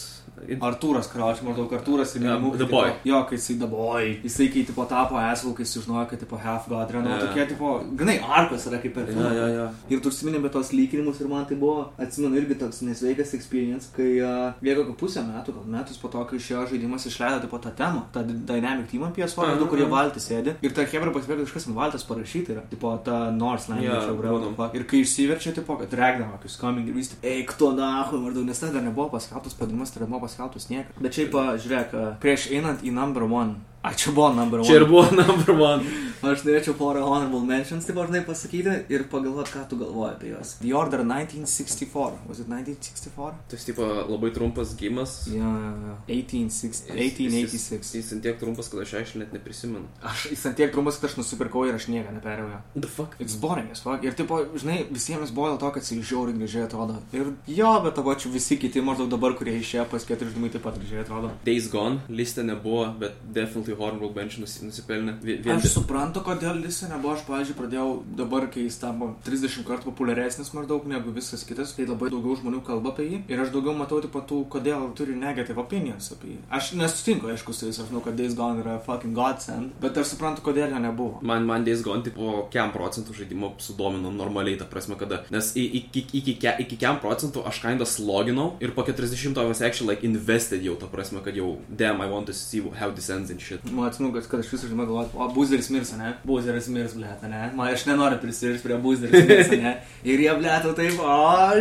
[0.62, 2.82] Artūras Krauč, maždaug Artūras ir Ja, Minimuk, The tipo.
[3.08, 4.20] Jo, kai jisai Boy.
[4.22, 7.18] Jisai, kai tipo tapo Asval, kai sužinojo, kad tipo Half God yra, nu, Ja.
[7.26, 9.32] tokie, tipo, grinai, arkos yra kaip per Ja, filmą.
[9.34, 9.66] ja, ja.
[9.90, 13.88] Ir tu užsiminė apie tos lyginimus ir man tai buvo, atsimenu, irgi toks nesveikas experience,
[13.98, 17.58] kai uh, bėgo gal pusę metų, gal metus po to, kai išėjo žaidimas, išleido tipo
[17.62, 19.92] tą temą, tą Dy- Dynamic Team apie Aha, PS4, kurie aha.
[19.96, 20.54] valtį sėdi.
[20.64, 24.76] Ir ta Hebra pasibėgo, kažkas ant valties parašyta yra, tipo ta Norse language, yeah, yeah,
[24.78, 28.46] Ir kai išsiverčia, tipo, kad regdama, kai skambing ir vis tik, eik to nahu, maždaug,
[28.46, 30.94] nes tada dar nebuvo paskelbtas padimas, tai nebuvo paskelbtas niekas.
[31.02, 31.34] Bet šiaip,
[31.64, 34.68] žiūrėk, prieš einant į number one, a čia buvo number one.
[34.68, 35.84] Čia ir buvo number one.
[36.18, 40.56] Aš norėčiau porą honorable mentions, taip žinai, pasakyti ir pagalvoti, ką tu galvoji apie juos.
[40.58, 42.26] The Order 1964.
[42.26, 43.36] Was it 1964?
[43.48, 45.28] Tai tipo labai trumpas gimas.
[45.30, 46.00] Yeah, yeah, yeah.
[46.10, 47.94] 1860 1886.
[48.00, 49.86] Jis ant tiek trumpas, kad aš aišku net neprisimenu.
[50.02, 52.48] Aš jis ant tiek trumpas, kad aš nusipirkau ir aš nieko neperėjau.
[52.50, 52.60] jo.
[52.82, 53.14] The fuck?
[53.22, 54.02] It's boring as fuck.
[54.02, 56.98] Ir tipo, žinai, visiems buvo dėl to, kad jis žiauriai gražiai atrodo.
[57.14, 60.66] Ir jo, bet tavo čia visi kiti maždaug dabar, kurie išėjo pas keturi žmonių taip
[60.66, 61.30] pat gražiai atrodo.
[61.46, 65.18] Days Gone listė nebuvo, bet definitely honorable bench nusi- nusipelnė.
[65.22, 69.64] Vi- Vien Aš suprantu, kodėl Lisa nebuvo, aš, pavyzdžiui, pradėjau dabar, kai jis tampa 30
[69.64, 73.22] kartų populiaresnis maždaug negu visas kitas, tai labai daugiau žmonių kalba apie jį.
[73.28, 76.38] Ir aš daugiau matau, tipo, tų, kodėl turi negative opinions apie jį.
[76.50, 80.14] Aš nesutinku, aišku, su jais, aš žinau, kad Days Gone yra fucking godsend, bet aš
[80.14, 81.22] suprantu, kodėl jo nebuvo.
[81.22, 85.24] Man, man Days Gone tipo kiam procentų žaidimo sudomino normaliai, ta prasme, kada.
[85.30, 89.94] Nes iki, iki, iki kiam procentų aš kinda sloginau ir po 40 I was actually
[89.94, 93.30] like invested jau, ta prasme, kad jau, damn, I want to see how this ends
[93.30, 93.57] and shit.
[93.72, 96.12] Man atsimenu, kad, kad aš visą žinau galvoju, o buzeris mirs, ne?
[96.28, 97.42] Buzeris mirs, blėt, ne?
[97.56, 99.74] Man aš nenoriu prisirišti prie buzeris mirs, ne?
[100.08, 101.16] Ir jie blėtų taip, o,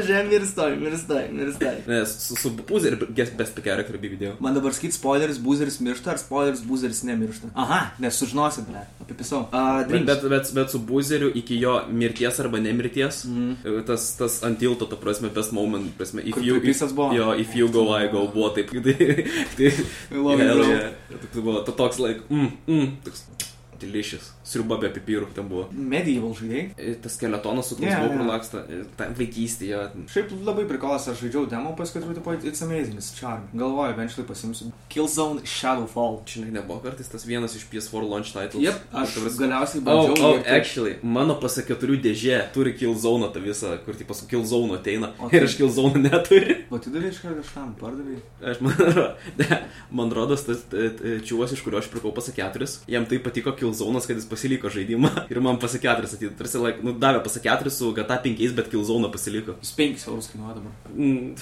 [0.07, 1.79] žem mirstoj, mirstoj, mirstoj.
[1.89, 4.35] Nes su, su Buzzer ir Guest Best Character bei video.
[4.43, 7.51] Man dabar skait spoileris, buzeris miršta ar spoileris, buzeris nemiršta.
[7.57, 9.45] Aha, nes sužinosit, ble, apie pisau.
[9.51, 13.83] Uh, Bet, bet, bet, bet su Buzeriu iki jo mirties arba nemirties, mm.
[13.87, 17.13] tas, tas ant tilto, ta prasme, best moment, prasme, if Kur you, Krisas buvo?
[17.15, 18.95] jo, if you go, I go, buvo taip, tai,
[19.57, 19.71] tai,
[20.11, 20.69] hell daug.
[20.69, 20.89] yeah.
[21.33, 22.95] tai buvo to- toks, like, mm, mm,
[23.79, 24.31] delicious.
[24.47, 25.65] Sriuba be pipirų ten buvo.
[25.75, 26.69] Medieval žaidėjai.
[26.79, 28.23] Ir Tas skeletonas su Yeah, yeah.
[28.29, 28.61] laksta.
[28.71, 29.81] ir Ta vaikystėje.
[30.07, 33.43] Šiaip labai prikolas, aš žaidžiau demo, paskui turbūt, tipo, it's amazing, it's charm.
[33.53, 34.71] Galvoju, eventually pasimsiu.
[34.89, 36.21] Killzone Shadowfall.
[36.25, 38.63] Žinai, nebuvo kartais tas vienas iš PS4 launch titles.
[38.63, 40.25] Jep, aš Ta prasme- galiausiai Oh, bandžiau.
[40.25, 44.25] oh, ir taip- actually, mano pasak keturių dėžė turi Killzone tą visą, kur tipo su
[44.31, 45.11] Killzone ateina.
[45.19, 46.55] O Ir tai- aš Killzone neturiu.
[46.71, 48.17] O tu darai iškart kažkam, pardavai.
[48.41, 48.73] Aš man,
[49.91, 54.25] man rodos, tas čiūvas, iš kurio aš pirkau pasaketris, jam tai patiko Killzone'as, kad jis
[54.37, 56.31] pasiliko žaidimą ir man pasaketris atėjo.
[56.37, 59.57] Tarsi, like, nu, davė pasaketris su GTA 5, bet Killzone pasiliko.
[59.63, 60.73] Jis 5 eurus kainuoja dabar.
[60.93, 61.33] Mm,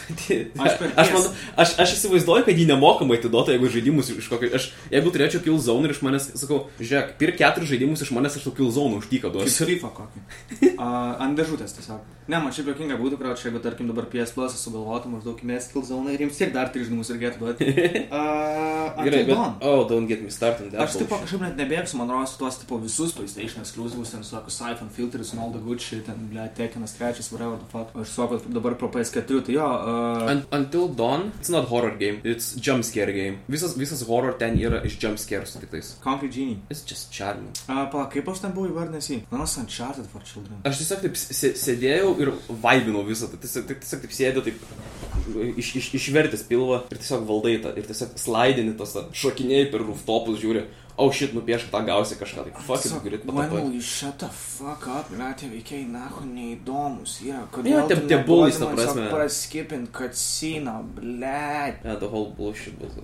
[0.56, 1.28] Aš aš, aš, man,
[1.62, 4.50] aš, aš įsivaizduoju, kad jį nemokamai atiduoda, jeigu žaidimus iš kokio...
[4.56, 8.48] Aš, jeigu turėčiau Killzone ir iš manęs, sakau, žiūrėk, pirk keturis žaidimus iš manęs, aš
[8.48, 9.68] tau Killzone uždyką Kaip duosiu.
[9.70, 10.24] FIFA kokį.
[10.78, 12.04] Uh, ant dėžutės tiesiog.
[12.26, 16.16] Ne, man šiaip jokinga būtų, kad jeigu, tarkim, dabar PS Plus sugalvotų maždaug įmės Killzone
[16.16, 17.68] ir jiems tiek dar 3 žaidimus reikėtų duoti.
[18.10, 19.38] Uh, Gerai, bet...
[19.62, 20.72] Oh, don't get me started.
[20.72, 24.26] on that Aš tipo kažkaip net nebėgsiu, man rodos, tuos tipo visus PlayStation exclusives, ten
[24.26, 27.70] su tokiu Siphon filters and all the good shit, ten, ble, Tekinas trečias, whatever the
[27.70, 27.94] fuck.
[27.94, 32.22] Aš su dabar pro PS4, tai jo, uh, Un- Until Dawn, it's not horror game,
[32.24, 33.38] it's jump scare game.
[33.48, 35.94] Visas, visas horror ten yra iš jump scare su kitais.
[36.02, 36.58] Concrete Genie.
[36.74, 37.54] It's just charming.
[37.70, 39.22] Uh, pala, kaip aš ten buvau įvardinęs jį?
[39.30, 40.65] Manas Uncharted for Children.
[40.66, 42.32] Aš tiesiog taip sė- sėdėjau ir
[42.64, 43.38] vaibinau visą tai.
[43.44, 47.74] Tiesiog, tiesiog taip sėdėjau, taip iš, iš, išvertęs pilvą ir tiesiog valdai tą.
[47.78, 50.66] Ir tiesiog slaidini tos, šokinėjai per rooftopus, žiūri,
[50.98, 52.46] oh shit, nupiešk tą gausi kažką.
[52.48, 53.74] Tai fuck Tiesiog, grit patapai.
[53.74, 57.44] you shut the fuck up, ble, tie veikiai, nahu, neįdomus yra.
[57.44, 59.08] Jo, Kodėl tu tie bullies, ta prasme.
[59.12, 61.26] Praskipint cutscene, ble.
[61.26, 62.96] Yeah, the whole bullshit was.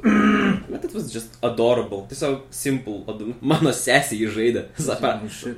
[0.69, 2.05] But it was just adorable.
[2.09, 3.03] Tiesiog simple.
[3.11, 3.23] Ad...
[3.41, 4.65] Mano sesė jį žaidė.
[5.01, 5.17] Pra,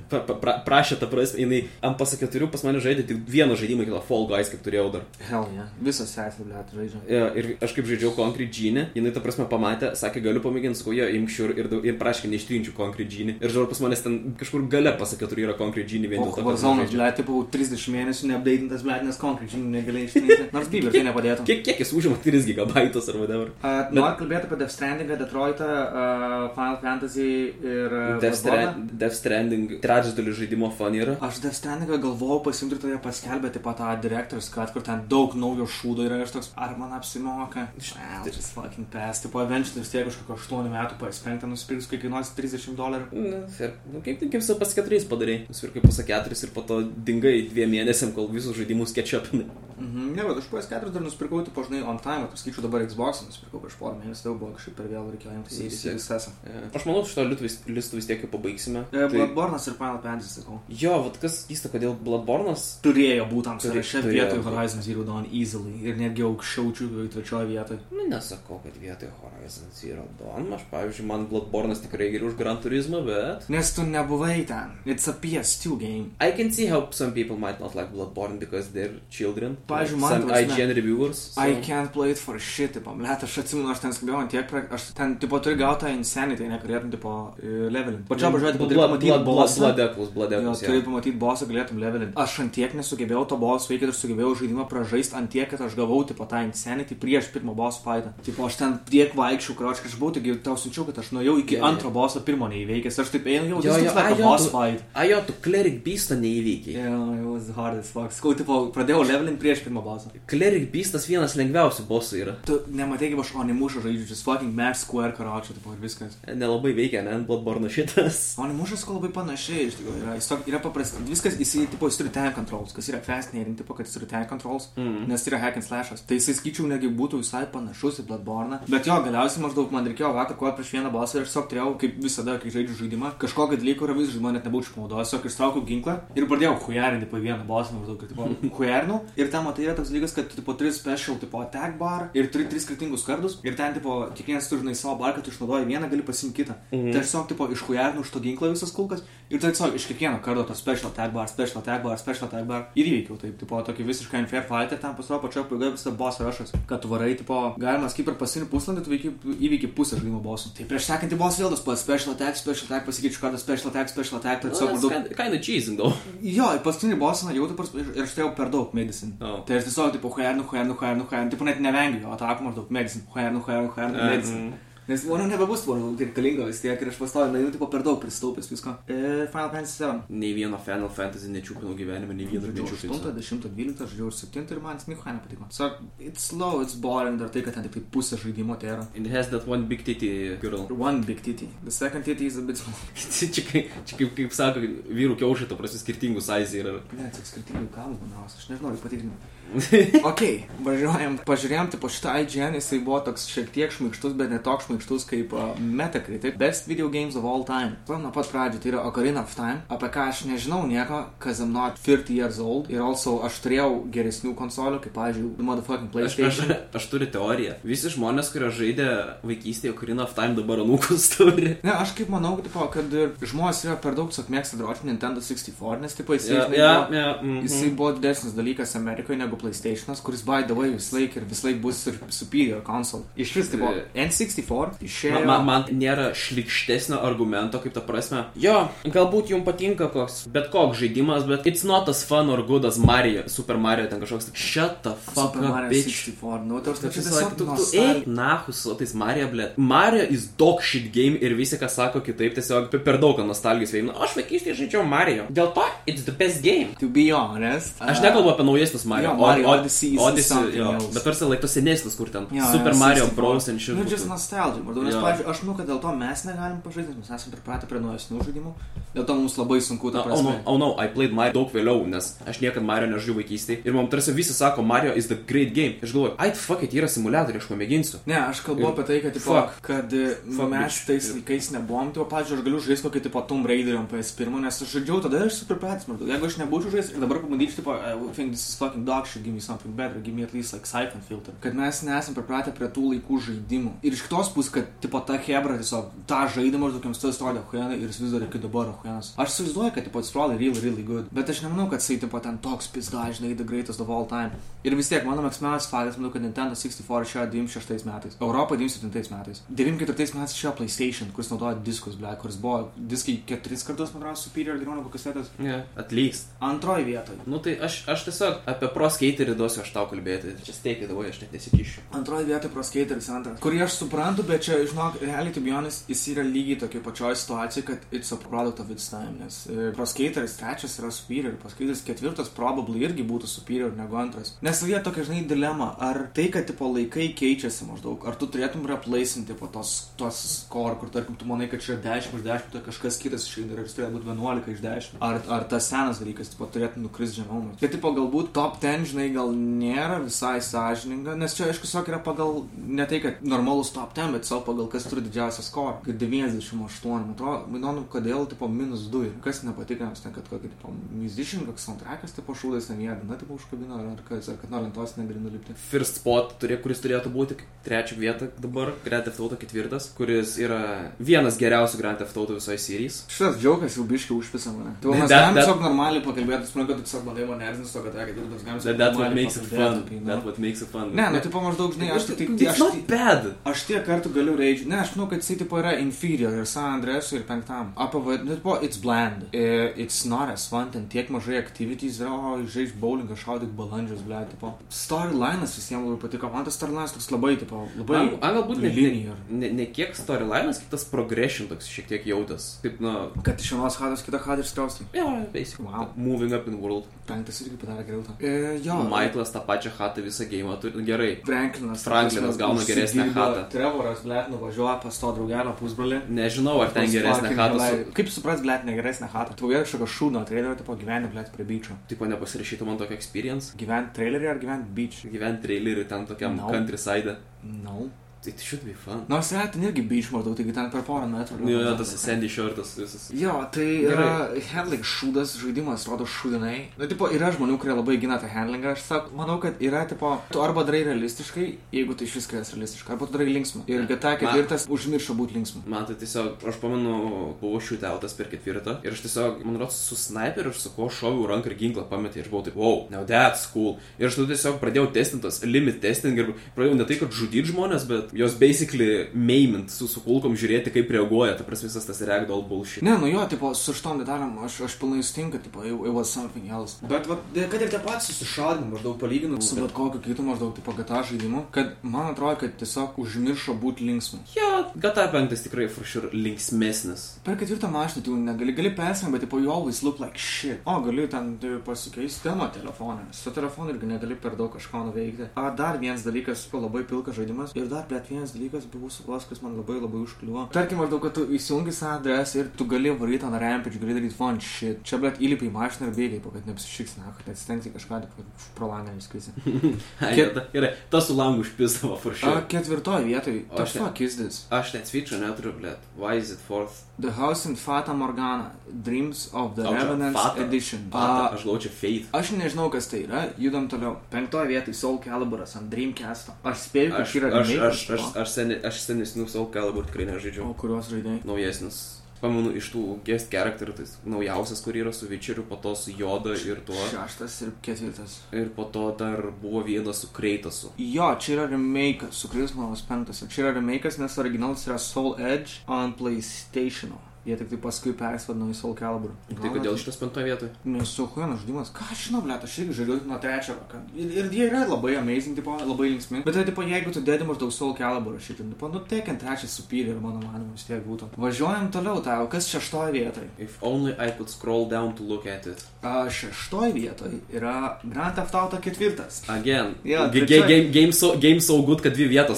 [0.10, 3.86] pra, pra, pra, prašė tą prasme, jinai ant pasakėturių pas mane žaidė tik vieną žaidimą,
[3.88, 5.06] kitą Fall Guys, kaip turėjau dar.
[5.28, 5.68] Hell yeah.
[5.84, 7.02] Visas sesė, ble, žaidžia.
[7.12, 11.10] Ja, ir aš kaip žaidžiau Concrete Genie, jinai tą prasme pamatė, sakė, galiu pamėginti, jo,
[11.18, 13.36] imk šiur ir, ir prašė, kad neištrinčiau Concrete Genie.
[13.40, 16.38] Ir žiūrėjau, pas manęs ten kažkur gale pasakė, turi yra Concrete Genie vien dėl to,
[16.38, 17.00] kad Warzone, žaidžiu.
[17.00, 20.40] ble, tipo 30 mėnesių neapdeitintas, ble, nes konkrečiai negalėjai ištrinti.
[20.56, 21.48] Nors Bieber tai nepadėtų.
[21.50, 23.52] Kiek, kiek jis užima 3 gigabaitus ar whatever?
[23.60, 27.98] Uh, Noriu kalbėti apie Death Strandingą, Detroitą, uh, Final Fantasy ir...
[28.00, 28.40] Uh, Death.
[28.40, 31.18] Strand, Death Stranding trečdalis žaidimo fan yra.
[31.24, 35.06] Aš Death Strandingą galvojau pasimti ir tada paskelbė taip pat tą direktorius, kad kur ten
[35.12, 37.68] daug naujo šūdo yra ir aš toks, ar man apsimoka?
[37.80, 39.24] Just fucking pass.
[39.24, 43.24] Tipo, eventually vis tiek kažkokio 8 metų PS5 nusipirks, kai kainuos 30 dolerių.
[43.32, 45.44] Na, ir, nu, kaip, kaip su pas keturiais padarai.
[45.50, 49.48] Nusipirkai pas keturis ir po to dingai dviem mėnesiam, kol visus žaidimus ketčiapinai.
[49.84, 53.24] Mhm, ne, bet aš PS4 dar nusipirkau, tipo, žinai, on time, tu skaičiu dabar Xbox,
[53.28, 55.98] nusipirkau prieš porą mėnesių, jau buvo kažkaip per vėl reikėjo imtis į Vis tiek.
[56.00, 56.34] visą.
[56.74, 57.04] Aš manau,
[57.44, 58.86] vis, listų vis tiek jau pabaigsime.
[58.94, 59.08] Tai...
[59.14, 60.60] Bloodborne'as ir Final Fantasy, sakau.
[60.84, 64.44] Jo, vat kas keista, kodėl Bloodborne'as Turėjo būti tam sąraše vietoj.
[64.48, 67.80] Horizon Zero Dawn easily ir netgi aukščiau čiūkai trečioje vietoje.
[67.92, 70.52] Nu, nesakau, kad vietoj Horizon Zero Dawn.
[70.56, 73.48] Aš, pavyzdžiui, man Bloodborne'as tikrai geriau už Gran Turismo, bet...
[73.54, 74.78] Nes tu nebuvai ten.
[74.86, 76.08] It's a PS2 game.
[76.20, 79.58] I can see how some people might not like Bloodborne because they're children.
[79.74, 81.22] Pavyzdžiui, man some prasme- IGN reviewers.
[81.34, 81.42] So...
[81.42, 84.48] I can't play it for shit, tipo, blėt, aš atsimenu, aš ten skubėjau ant tiek,
[84.50, 84.64] pra...
[84.78, 88.08] aš ten, tipo, turiu gauti tą insanity, negalėtum, tipo, levelinti.
[88.10, 89.60] Pačia važiuoti, tipo, turi Blood- pamatyti bosą.
[89.64, 90.86] Bloodecklus, Jo, Bloodeclus, turi jo.
[90.88, 92.14] pamatyti bosą, galėtum levelinti.
[92.24, 95.76] Aš ant tiek nesugebėjau to boso veikti ir sugebėjau žaidimą pražaisti ant tiek, kad aš
[95.80, 98.14] gavau, tipo, tą insanity prieš pirmą boss fightą.
[98.26, 101.58] Tipo, aš ten tiek vaikščiau, kroč, aš buvau, taigi tau siunčiau, kad aš nuėjau iki
[101.60, 101.64] jo.
[101.68, 103.00] antro boso pirmo neįveikęs.
[103.04, 104.82] Aš taip ėjau, jau, a jo, boss fight.
[104.98, 106.74] A jo, tu Cleric Beastą neįveikiai.
[106.74, 108.12] Yeah, it was hard as fuck.
[108.16, 110.10] Skau, tipo, pradėjau levelinti prieš pirmą bosą.
[110.28, 112.34] Cleric Beastas vienas lengviausių bosų yra.
[112.48, 116.18] Tu nematai, kaip aš Onimušą žaidžiu, just fucking Max Square karočią, tipo, ir viskas.
[116.28, 118.34] Nelabai veikia, ne, Bloodborne šitas.
[118.44, 121.04] Onimušas ko labai panašiai, iš tikrųjų, yra, jis tok- yra paprastas.
[121.08, 124.30] Viskas, jis, tipo, jis turi tank controls, kas yra fascinating, tipo, kad jis turi tank
[124.32, 125.08] controls, Mm.
[125.08, 126.02] nes tai yra hack and slashas.
[126.08, 128.60] Tai jisai skaičiau, negi būtų visai panašus į Bloodborne.
[128.70, 131.74] Bet jo, galiausiai maždaug man reikėjo vakar kuo prieš vieną bosą ir aš tiesiog turėjau,
[131.82, 135.66] kaip visada, kai žaidžiu žaidimą, kažkokį dalyką, kurio vis žaidimą net nebūčiau panaudojęs, tiesiog ištraukiau
[135.68, 139.02] ginklą ir pradėjau hujarinti po vieną bosą, maždaug, kad, tipo, hujarinau.
[139.20, 142.30] Ir ten, matai, yra toks dalykas, kad tu, tipo, turi special, tipo, attack bar ir
[142.34, 143.40] turi tris skirtingus kardus.
[143.44, 146.58] Ir ten, tipo, kiekvienas turi, žinai, savo barką, tu išnaudoji vieną, gali pasimti kitą.
[146.72, 146.92] Mhm.
[146.92, 150.22] Tai aš tiesiog, tipo, išhujarinau iš to ginklo visas kulkas ir tai tiesiog iš kiekvieno
[150.24, 153.18] karto to special attack bar, special attack bar, special attack bar ir įveikiau.
[153.22, 156.92] Taip, tipo, tokį visiškai unfair fight ten pasirodo pačioje pabaigoje visą boss rushas, kad tu
[156.92, 160.54] varai, tipo, galima kaip ir pasinį pusvalandį, tu veiki, įveiki pusę žaidimo bossų.
[160.58, 163.90] Tai prieš sekantį boss vėl tas pats special attack, special attack, pasikeičiu kartą special attack,
[163.94, 165.94] special attack, tai tiesiog maždaug Kind, of cheesing, though.
[166.22, 169.14] Jo, paskutinį bosą jau taip ir aš turėjau per daug medicin.
[169.22, 169.33] Oh.
[169.46, 173.02] Tai aš tiesiog, tipo, huernu, huernu, huernu, huernu, tipo, net nevengiu jo atakų maždaug medicin,
[173.14, 174.10] huernu, huernu, huernu, Mm.
[174.10, 174.54] medicin.
[174.88, 178.02] Nes mano nebebus mano reikalinga vis tiek ir aš pastoju, na jau tipo per daug
[178.02, 178.74] pristaupęs visko.
[178.92, 180.02] E, Final Fantasy 7.
[180.10, 182.98] Nei vieno Final Fantasy nečiūpinau gyvenime, nei vieno nečiūpinau.
[183.00, 185.48] 8, 10, 12, žaidžiau ir 7 ir man nieko nepatiko.
[185.56, 185.70] So,
[186.00, 188.88] it's slow, it's boring, dar tai, kad ten tik tai pusė žaidimo tai yra.
[188.94, 190.68] It has that one big titty girl.
[190.68, 191.48] One big titty.
[191.64, 192.76] The second titty is a bit small.
[193.38, 196.76] čia kaip, čia kaip, kaip sako, vyrų kiaušai, to prasme, skirtingų size yra.
[197.00, 199.32] Ne, tik skirtingų kalbų, manau, aš nežinau, patikrinti.
[200.10, 200.22] ok,
[200.66, 205.06] važiuojam, pažiūrėjom, tipo šitą IGN, jisai buvo toks šiek tiek šmaikštus, bet ne toks šmaikštus
[205.10, 206.38] kaip uh, Metacritic.
[206.42, 207.76] Best video games of all time.
[207.88, 211.44] Tai nuo pat pradžių, tai yra Ocarina of Time, apie ką aš nežinau nieko, cause
[211.44, 212.70] I'm not 30 years old.
[212.74, 216.56] Ir also aš turėjau geresnių konsolių, kaip, pavyzdžiui, the motherfucking Aš, aš, PlayStation.
[216.80, 217.58] aš turiu teoriją.
[217.68, 218.90] Visi žmonės, kurie žaidė
[219.28, 221.54] vaikystėje Ocarina of Time, dabar anūkus turi.
[221.66, 225.22] Ne, aš kaip manau, tipo, kad ir žmonės yra per daug tiesiog mėgsta droti Nintendo
[225.22, 227.40] 64, nes tipo jisai, Ja, žinai, ja, buvo- ja, mhm.
[227.46, 231.44] Jisai buvo didesnis dalykas Amerikoje negu PlayStation'as, kuris by the way vis laik ir vis
[231.46, 233.04] laik bus ir superior console.
[233.18, 233.86] Iš vis tai buvo E.
[234.06, 235.14] N64, išėjo.
[235.20, 238.26] Man, man, man nėra šlikštesnio argumento, kaip ta prasme.
[238.40, 242.66] Jo, galbūt jums patinka koks, bet koks žaidimas, bet it's not as fun or good
[242.66, 244.32] as Mario, Super Mario ten kažkoks.
[244.34, 245.92] Shut the fuck Super up, Mario bitch.
[246.20, 249.58] 64, nu, tai Tu, aš tu, tiesiog tu, tu eik nahu su tais Mario, blėt.
[249.58, 253.74] Mario is dog shit game ir visi, kas sako kitaip, tiesiog pe- per daug nostalgijos
[253.76, 253.94] veina.
[254.04, 255.28] Aš vaikystėje žaidžiau Mario.
[255.30, 256.74] Dėl to it's the best game.
[256.82, 257.78] To be honest.
[257.82, 259.12] Aš uh, nekalbu apie naujesnius Mario.
[259.14, 260.92] jo, Mario Odyssey Odyssey jo, else.
[260.96, 263.16] bet tarsi laik tos senesnis, kur ten Jo, Super jo, Mario 64.
[263.16, 263.48] Bros.
[263.50, 263.76] and shit.
[263.76, 263.90] Nu, būtų.
[263.96, 267.34] just nostalgia, maždaug, nes, pavyzdžiui, aš manau, kad dėl to mes negalim pažaisti, mes esame
[267.38, 268.54] pripratę prie naujesnių žaidimų,
[268.96, 271.52] dėl to mums labai sunku tą Na, oh no, oh no, I played Mario daug
[271.54, 273.62] vėliau, nes aš niekada Mario nežaidžiau vaikystėje.
[273.66, 275.76] Ir man tarsi visi sako, Mario is the great game.
[275.84, 278.02] Aš galvoju, ai, fuck it, yra simuliatoriai, aš pamėginsiu.
[278.10, 279.62] Ne, aš kalbu Ir- apie tai, kad, tipo, Fuck.
[279.62, 283.22] kad e, Fuck, mes tais Ir- laikais nebuvom, tipo, pavyzdžiui, aš galiu žaisti kokį tipo
[283.30, 286.10] Tomb Raider ant PS1, nes aš žaidžiau tada ir super prats, maždaug.
[286.10, 289.13] Jeigu aš nebūčiau žaisti ir dabar pabandyčiau, tipo, I think this is fucking dog shit,
[289.22, 291.34] give me something better, give me at least like siphon filter.
[291.44, 293.76] Kad mes nesam pripratę prie tų laikų žaidimų.
[293.86, 297.44] Ir iš kitos pusės, kad, tipo, ta hebra tiesiog tą žaidimą maždaug jiems tas atrodė
[297.52, 299.14] huijanai ir jis vis dar iki dabar huijanas.
[299.20, 301.10] Aš įsivaizduoju, kad, tipo, it's probably really, really good.
[301.14, 304.32] Bet aš nemanau, kad jisai, tipo, ten toks pizda, žinai, the greatest of all time.
[304.64, 309.12] Ir vis tiek, mano mėgstamiausias faktas, manau, kad Nintendo 64 išėjo 96 metais, Europoje 97
[309.14, 309.44] metais.
[309.50, 314.22] 94 metais išėjo PlayStation, kuris naudoja diskus, ble, kuris buvo diskai keturis kartus, man atrodo,
[314.24, 315.32] superior geriau negu kasetės.
[315.42, 315.68] Yeah.
[315.80, 316.32] At least.
[316.44, 317.20] Antroji vietoje.
[317.30, 320.34] Nu tai aš, aš tiesiog apie pro skaterį duosiu aš tau kalbėti.
[320.46, 321.84] Čia steikit, davai, aš net nesikišiu.
[321.98, 323.40] Antroji vietoje Pro Skateris antras.
[323.44, 327.88] Kurį aš suprantu, bet čia, žinok, realiai, honest, jis yra lygiai tokia pačioje situacijoje, kad
[327.92, 329.18] it's a product of its time.
[329.20, 334.00] Nes e, Pro Skateris trečias yra superior, Pro Skateris ketvirtas probably irgi būtų superior negu
[334.00, 334.36] antras.
[334.46, 338.66] Nes jie tokia, žinai, dilema, ar tai, kad tipo laikai keičiasi maždaug, ar tu turėtum
[338.70, 342.64] replacinti po tos, tos score, kur tarkim tu manai, kad čia 10 iš 10, tai
[342.70, 345.00] kažkas kitas išeina ir jis turėtų būti 11 iš 10.
[345.04, 347.54] Ar, ar tas senas dalykas, tipo, turėtų nukris žemiau.
[347.60, 352.00] Tai tipo, galbūt top 10, žinai, gal nėra visai sąžininga, nes čia, aišku, tiesiog yra
[352.04, 355.76] pagal, ne tai, kad normalus top 10, bet savo pagal kas turi didžiausią score.
[355.86, 360.14] Kad 98, man atrodo, man įdomu, kodėl, tipo, minus 2 ir kas nepatiko, nes ten,
[360.16, 364.30] kad kokį, tipo, musician, koks soundtrackas, tipo, šūdas ten jie, na, tipo, užkabino, ar, kas,
[364.32, 365.58] ar kad nuo lentos negali nulipti.
[365.72, 370.92] First spot, turė, kuris turėtų būti trečią vietą dabar, Grand Theft Auto ketvirtas, kuris yra
[371.00, 373.04] vienas geriausių Grand Theft Auto visoje serijos.
[373.12, 374.76] Šitas džiaugas jau biškai užpisa mane.
[374.84, 378.34] Tai mes galim tiesiog normaliai pakalbėti, manau, kad tiesiog bandai mane erzinti, to, kad, kad
[378.34, 379.80] mes galim That, that's what makes it fun.
[379.90, 380.06] jį, nu.
[380.12, 380.92] That's what makes it fun.
[381.00, 383.30] Ne, nu, tipo, maždaug, žinai, aš tik, It's not bad.
[383.48, 384.68] aš tiek kartų galiu reidžiu.
[384.72, 387.72] Ne, aš manau, kad jisai, tipo, yra inferior ir San Andresui ir penktam.
[387.88, 389.28] APV, nu, tipo, it's bland.
[389.34, 394.02] Eh, It's not as fun, ten tiek mažai activities yra, o žaisti bowlingą, šaudyk balandžius,
[394.06, 394.54] ble, tipo.
[394.70, 397.98] Storylinas visiems labai patiko, man tas storylinas toks labai, tipo, labai...
[397.98, 399.18] Man, man galbūt ne, linear.
[399.30, 402.50] ne, ne, kiek storylinas, kiek tas progression toks šiek tiek jautas.
[402.64, 402.94] Kaip, na,
[403.24, 404.86] Kad iš vienos hados kitą hadą išskriausti.
[404.94, 405.66] jo, yeah, basically.
[405.66, 405.88] Wow.
[405.96, 406.86] Moving up in world.
[407.08, 408.14] Penktas irgi padarė geriau tą.
[408.20, 408.73] E, jo.
[408.80, 408.90] No.
[408.90, 410.74] Michaelas tą pačią chatą visą game turi.
[410.78, 411.12] nu, Gerai.
[411.26, 411.84] Franklinas.
[411.84, 413.44] Franklinas gauna geresnę chatą.
[413.54, 416.02] Trevoras, ble, nuvažiuoja pas to draugelio pusbrolį.
[416.10, 417.82] Nežinau, ar ten geresnė chata su...
[417.94, 419.34] Kaip supras, ble, negeresnė chata?
[419.40, 421.78] Tu vėl kažkokio šūno trailerio, tipo gyveni, ble, prie byčio.
[421.88, 423.54] Tipo, nepasirašytų man tokio experience.
[423.58, 425.12] Gyventi trailerį ar gyventi byčį?
[425.18, 426.50] Gyventi trailerį ten tokiam No.
[426.52, 427.18] countryside.
[427.44, 427.90] No.
[428.24, 429.04] Tai tai should be fun.
[429.12, 431.42] Nors yra ten irgi byč maždaug, taigi ten per porą metrų.
[431.44, 433.10] Nu, jo, tas Sandy Shortas visas.
[433.12, 434.08] Jo, tai yra
[434.54, 436.56] handling šūdas, žaidimas atrodo šūdinai.
[436.80, 438.78] Na, tipo, yra žmonių, kurie labai gina tą handlingą.
[438.78, 442.62] Aš sak, manau, kad yra, tipo, tu arba darai realistiškai, jeigu tai iš viskas yra
[442.62, 443.66] realistiška, arba tu darai linksmą.
[443.68, 445.66] Ir GTA ketvirtas užmiršo būti linksmą.
[445.74, 446.96] Man tai tiesiog, aš pamenu,
[447.44, 451.28] buvau šiutautas per ketvirtą ir aš tiesiog, man rodos, su sniperiu aš su kuo šoviau
[451.34, 453.76] ranką ir ginklą pametė ir buvau taip, wow, now that's cool.
[454.00, 457.88] Ir aš tada tiesiog pradėjau testintas, limit testing ir pradėjau ne tai, kad žudyti žmonės,
[457.90, 462.44] bet jos basically maimint su, su kulkom žiūrėti, kaip reaguoja, ta prasme visas tas ragdoll
[462.48, 462.84] bullshit.
[462.86, 466.12] Ne, nu jo, tipo, su šitom detalėm aš, aš pilnai sutinku, tipo, it, it was
[466.14, 466.78] something else.
[466.90, 470.76] Bet, va, kad ir tie patys susišaudimai, maždaug palyginus su bet kokiu kitu maždaug, tipo,
[470.78, 474.22] GTA žaidimu, kad man atrodo, kad tiesiog užmiršo būti linksmu.
[474.38, 477.08] Jo, GTA 5 tikrai for sure linksmesnis.
[477.26, 480.62] Per ketvirtą mašiną tu negali, gali persijęs, bet, tipo, you always look like shit.
[480.70, 483.10] O, gali ten tai, pasikeisti temą telefoną.
[483.12, 485.32] Su telefonu irgi negali per daug kažko nuveikti.
[485.40, 487.56] A, dar vienas dalykas, ko labai pilkas žaidimas.
[487.58, 490.48] Ir dar, bet vienas dalykas buvo suvos, kas man labai labai užkliuvo.
[490.54, 494.40] Tarkim, maždaug, kad tu įsijungi adres ir tu gali varyti ant rampage, gali daryti fun
[494.44, 494.84] shit.
[494.84, 498.48] Čia, bet įlipai į mašiną ir bėgiai, kad neapsišiks, na, kad atsitengsi kažką, tai kad
[498.58, 499.32] pro langą neskrisi.
[500.18, 500.40] Kiek...
[500.54, 502.44] Gerai, tas su langu užpisavo A, sure.
[502.52, 503.46] ketvirtoje vietoje.
[503.56, 504.42] Aš ne- fuck is this?
[504.52, 505.88] Aš net switcho neturiu, blėt.
[505.98, 506.84] Why is it fourth?
[507.00, 508.52] The House in Fata Morgana.
[508.84, 510.42] Dreams of the Fata.
[510.44, 510.90] Edition.
[510.92, 512.10] Pata, A, aš galvoju, čia Faith.
[512.14, 513.96] Aš nežinau, kas tai yra, judam toliau.
[514.12, 516.34] Penktoje vietoje Soul Caliburas ant Dreamcast.
[516.44, 519.50] Aš spėju, kad Aš, čia yra aš, aš, remake'as aš, aš, seni, aš senesnių Soul
[519.54, 520.54] Calibur tikrai O nežaidžiau.
[520.58, 521.22] kuriuos žaidėjai?
[521.26, 521.82] Naujesnis.
[522.24, 526.32] Pamenu, iš tų guest character, tai naujausias, kur yra su Witcheriu, po to su Joda
[526.40, 526.80] ir tuo.
[526.88, 528.14] Šeštas ir ketvirtas.
[528.32, 530.72] Ir po to dar buvo vienas su Kreitasu.
[530.78, 533.26] Jo, čia yra remake'as, su kuriais manas penktas.
[533.28, 536.96] Čia yra remake'as, nes originalas yra Soul Edge ant PlayStation.
[537.26, 539.12] Jie tik tai paskui persvadino į Soul Calibur.
[539.30, 540.50] Tai kodėl šitas penktoje vietoje?
[540.68, 541.70] Nesu huinas žaidimas.
[541.72, 543.54] Ką aš žinau, ble, aš irgi žaidžiu nuo trečio.
[543.72, 546.24] kad- Ir, ir jie yra labai amazing, tipo, labai linksmi.
[546.26, 550.02] Bet tai, tipo, jeigu tu dedi maždaug Soul Calibur, šitą, tipo, nu, teikiant trečią superior,
[550.02, 551.08] mano manimu, vis tiek būtų.
[551.18, 553.30] Važiuojam toliau, tau, kas šeštoje vietoje?
[553.40, 555.64] If only I could scroll down to look at it.
[555.82, 559.22] A, šeštoje vietoje yra Grand Theft Auto ketvirtas.
[559.30, 559.76] Again.
[559.86, 562.38] Jo, G- trečioj- game, game, so, game so good, kad dvi vietos.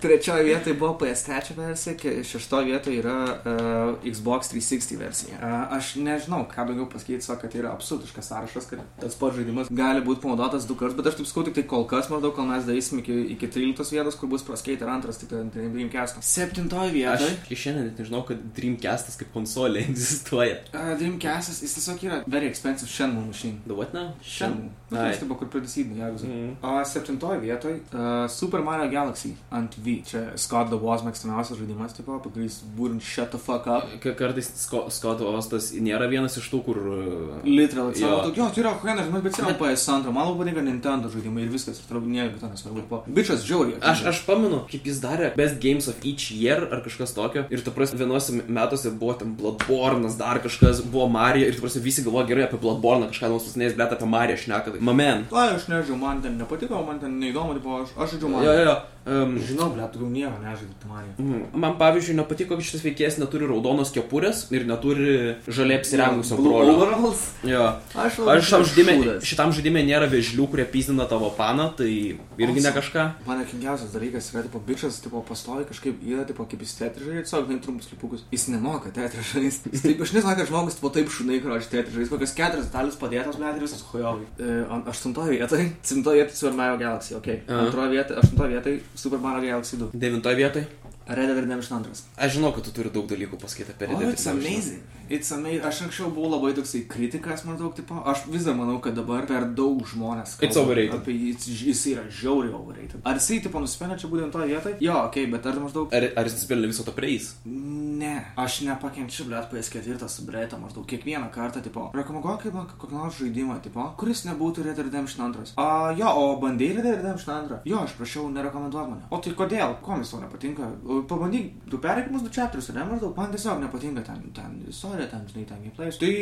[0.00, 3.61] Trečioje vietoje buvo PS3 versija, šeštoje vietoje yra uh,
[4.04, 5.38] Xbox 360 versija.
[5.38, 9.38] Uh, aš nežinau, ką daugiau pasakyti, sako, kad tai yra absurdiškas sąrašas, kad tas pats
[9.38, 12.34] žaidimas gali būti panaudotas du kartus, bet aš taip sakau, tik tai kol kas maždaug,
[12.36, 16.22] kol mes darysim iki, iki 13 vietos, kur bus praskate ir antras, tik tai Dreamcast.
[16.24, 17.36] Septintoje Aš vietoje.
[17.44, 20.60] iki šiandien net nežinau, kad Dreamcastas kaip konsolė egzistuoja.
[20.72, 23.60] Uh, Dreamcast, jis tiesiog yra very expensive Shenmue machine.
[23.66, 24.14] The what now?
[24.22, 24.70] Shenmue.
[24.92, 25.12] Nu, Ai.
[25.12, 26.26] tai tipo, kur pridėsydami, jeigu.
[26.28, 26.48] Mm.
[26.68, 30.02] A, septintoje vietoje uh, Super Mario Galaxy ant V.
[30.08, 33.86] Čia Scott the Waz mėgstamiausias žaidimas, tipo, jis būrint shut the fuck up.
[34.02, 36.76] Ka- Kartais Sko- Scott Ostas nėra vienas iš tų, kur...
[36.78, 38.32] uh, Literal, Jo.
[38.34, 41.78] jo, tai yra huenas, žinai, bet seniau PS2, man labai patinka Nintendo žaidimai ir viskas,
[41.82, 42.84] ir turbūt nieko to nesvarbu.
[42.88, 43.02] Po.
[43.06, 43.80] Bičias žiauriai.
[43.82, 47.44] Aš, aš pamenu, kaip jis darė Best Games of Each Year ar kažkas tokio.
[47.50, 51.46] Ir tu prasme, vienuose metuose buvo ten Bloodborne'as, dar kažkas buvo Mario.
[51.46, 54.72] Ir tu prasme, visi galvoja gerai apie Bloodborne'ą, kažką nors pasinės, bet apie Mario šneka.
[54.74, 55.26] Tai, Mamen.
[55.32, 58.44] Na, aš nežinau, man ten nepatiko, man ten neįdomu, tipo, aš, aš žaidžiu man.
[58.46, 58.76] Jo, jo, jo.
[59.02, 61.06] Um, Žinau, ble, tu jau nieko nežaidži, tu man.
[61.18, 61.58] mhm.
[61.58, 65.14] man pavyzdžiui nepatiko, kad šitas veikėjas neturi raudonos kepurės ir neturi
[65.50, 67.10] žaliai apsirengusio brolio.
[67.46, 67.64] Jo.
[67.98, 71.90] Aš Aš šitam žaidime, šitam žaidime nėra vežlių, kurie pyzdina tavo paną, tai
[72.38, 73.08] irgi ne kažką.
[73.26, 77.26] Man kingiausias dalykas yra, tipo, bičias, tipo, pastovi kažkaip, yra, tipo, kaip jis teatrį žaidžia,
[77.26, 78.24] tiesiog, žinai, trumpus klipukus.
[78.30, 78.94] Jis nemoka.
[78.94, 82.70] Jis taip, aš nežinau, kad žmogus, tipo, taip šunai, kur aš teatrį žaidžiu, kokias keturias
[82.70, 84.28] detalės padėtos, ble, ir visas hujovai.
[84.38, 84.58] E,
[84.92, 87.30] aštuntoje vietoje, septintoje vietoje Super Mario Galaxy, ok.
[87.48, 87.66] Aha.
[87.66, 89.90] Antroje vietoje, aštuntoje vietoje Super Mario Galaxy 2.
[89.94, 90.66] Devintoje vietoje.
[91.06, 91.90] Red Dead Redemption 2.
[92.16, 94.14] Aš žinau, kad tu turi daug dalykų pasakyti apie Oh, Reddit.
[94.14, 94.82] it's amazing.
[95.08, 95.64] It's amazing.
[95.66, 99.48] Aš anksčiau buvau labai toksai kritikas, maždaug, tipo, aš vis dar manau, kad dabar per
[99.56, 100.96] daug žmonės overrated.
[100.98, 103.02] Apie jį, jis, jis yra žiauriai overrated.
[103.08, 104.76] Ar jisai, tipo, nusipelnė čia būtent toje vietoje?
[104.84, 105.94] Jo, ok, bet ar maždaug...
[105.94, 107.32] Ar, ar jis nusipelnė viso to preis?
[107.46, 113.18] Ne, aš nepakenčiu, blėt, PS4 su Breta maždaug kiekvieną kartą, tipo, rekomenduokit man kokį nors
[113.20, 115.54] žaidimą, tipo, kuris nebūtų Red Dead Redemption 2.
[115.60, 117.60] A, jo, o bandėjai Red Dead Redemption 2?
[117.68, 119.06] Jo, aš prašiau, nerekomenduok mane.
[119.12, 119.76] O tai kodėl?
[119.84, 120.70] Ko jums to nepatinka?
[121.10, 125.46] Pabandyk, tu perėkimus du chapters, ne maždaug, man tiesiog nepatinka ten, ten istorija, ten, žinai,
[125.48, 125.98] ten gameplays.
[125.98, 126.12] Tai,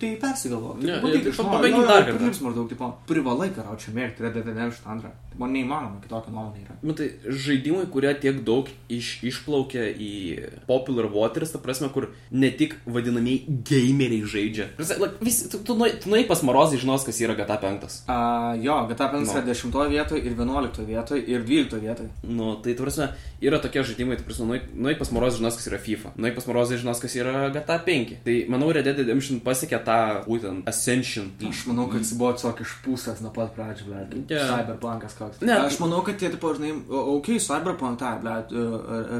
[0.00, 0.76] tai persigalvok.
[0.82, 1.56] Ne, Tai pabandyk iš pa- naujo.
[1.56, 2.16] pabandyk Jo, jo, dar kartą.
[2.18, 5.10] prilips maždaug, tipo, privalai karaučią mėgti Red Dead Redemption 2.
[5.40, 6.74] Man neįmanoma kitokia nuomonė yra.
[6.82, 10.10] Nu tai žaidimai, kurie tiek daug iš, išplaukia į
[10.66, 14.66] Popular Waters, ta prasme, kur ne tik vadinamieji gameriai žaidžia.
[14.76, 18.02] Prasme, like, vis, tu, tu, tu nuei pas Marozai žinos, kas yra GTA 5.
[18.10, 19.32] Uh, jo, GTA 5 No.
[19.32, 22.10] yra 10 vietoje ir 11 vietoje ir 12 vietoje.
[22.24, 23.08] Nu, tai tu prasme,
[23.40, 26.12] yra tokie žaidimai, tai prasme, nuei- nuei pas Marozai žinos, kas yra FIFA.
[26.16, 28.09] Nuei pas Marozai žinos, kas yra GTA 5.
[28.24, 31.30] Tai manau, Red Dead Redemption pasiekė tą būtent Ascension.
[31.48, 34.24] Aš manau, kad jis buvo tiesiog išpūsęs nuo pat pradžių, ble.
[34.30, 34.44] Jo.
[34.50, 35.40] Cyberpunkas koks.
[35.46, 35.56] Ne.
[35.66, 38.34] Aš manau, kad tie, tipo, žinai, ok, Cyberpunk, tai, ble,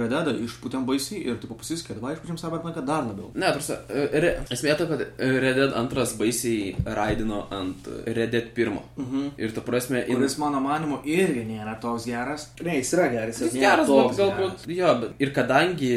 [0.05, 3.31] Rededą išpūtėm baisiai ir, tipo, pasiskė, dabar išpūtėm Cyberpunką dar labiau.
[3.35, 8.81] Ne, tarsi, re, esmė ta, kad Red Dead 2 baisiai raidino ant Red Dead 1.
[8.97, 9.31] Mhm.
[9.41, 12.49] Ir ta prasme, in- Kuris, mano manimu, irgi nėra toks geras.
[12.63, 14.67] Ne, jis yra geras, Jis geras, bet galbūt.
[14.71, 15.93] Jo, bet ir kadangi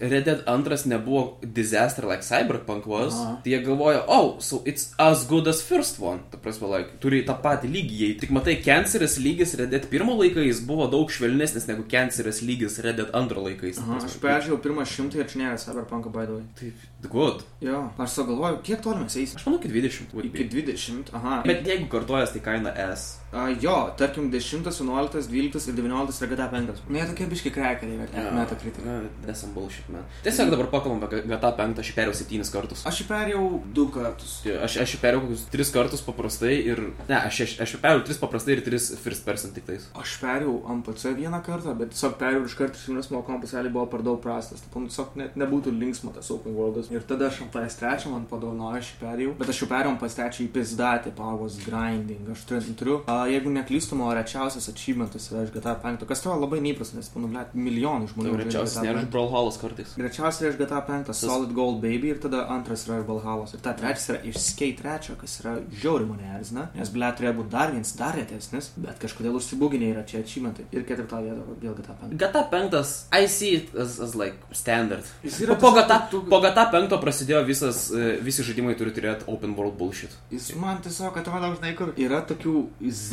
[0.00, 3.36] Red Dead 2 nebuvo disaster like Cyberpunk was, Aha.
[3.44, 6.20] tai jie galvoja, oh, so it's as good as first one.
[6.30, 7.98] Ta prasme, like, turi tą patį lygį.
[8.04, 12.80] Jei Tik matai, Cancerous lygis Red Dead pirmo laikais buvo daug švelnesnis negu Cancerous lygis
[12.84, 13.78] Red Dead antro laikais.
[13.82, 16.46] Aha, aš peržiūrėjau pirmą šimtą ir čia nėra Cyberpunk by the way.
[16.58, 17.44] Taip, good.
[17.64, 19.38] Jo, aš savo galvoju, kiek toli mes eisim?
[19.38, 20.14] Aš manau, iki 20.
[20.16, 20.72] would Iki be.
[20.72, 21.42] 20, aha.
[21.46, 23.20] Bet jeigu kartojas, tai kaina S.
[23.34, 26.82] A, jo, tarkim 10, 11, 12 ir 19 yra GTA 5.
[26.88, 28.30] Nu, jie tokie biški krekeriai, bet yeah.
[28.36, 29.00] meta kritika.
[29.24, 30.06] That's some bullshit, man.
[30.22, 32.84] Tiesiog dabar pakalbam apie GTA 5, aš jį perėjau 7 kartus.
[32.86, 33.44] Aš jį perėjau
[33.74, 34.36] du kartus.
[34.46, 36.82] Jo, Aš, aš jį perėjau kokius 3 kartus paprastai ir...
[37.08, 39.88] Ne, aš, aš, aš jį perėjau 3 paprastai ir 3 first person tik tais.
[39.98, 44.04] Aš perėjau MPC vieną kartą, bet tiesiog perėjau iš karto vienos mano kompasėlį buvo per
[44.06, 44.62] daug prastas.
[44.62, 46.90] Taip, nu, tiesiog net nebūtų linksma tas Open Worldas.
[46.94, 49.34] Ir tada aš ant PS3 man padovanojo, aš jį perėjau.
[49.40, 52.30] Bet aš jau perėjau ant PS3 į pizdatę, pavos grinding.
[52.34, 56.60] Aš turiu, a, jeigu neklystu, mano rečiausias achievementas yra iš GTA 5, kas tavo labai
[56.64, 58.34] neįprasta, nes, nu, blėt, milijonai žmonių.
[58.34, 59.06] žaidžia Greičiausiai GTA nėra 5.
[59.06, 59.94] iš Brawlhalas kartais.
[59.98, 63.54] Greičiausiai yra iš GTA 5 Solid Gold Baby ir tada antras yra iš Valhalos.
[63.54, 67.34] Ir ta trečias yra iš Skate 3, kas yra žiauri mane erzina, nes ble turėjo
[67.40, 70.66] būti dar vienas, dar retesnis, bet kažkodėl užsibūginiai yra čia achievementai.
[70.72, 72.16] Ir ketvirta vieta vėl GTA 5.
[72.24, 72.78] GTA 5,
[73.12, 75.04] I see it as, as like standard.
[75.22, 78.74] Jis yra Po, po, tiesiog GTA, tu- po GTA 5 prasidėjo visas, e, visi žaidimai
[78.78, 80.10] turi turėti open world bullshit.
[80.30, 82.54] Jis man tiesiog atrodo, žinai, kur yra tokių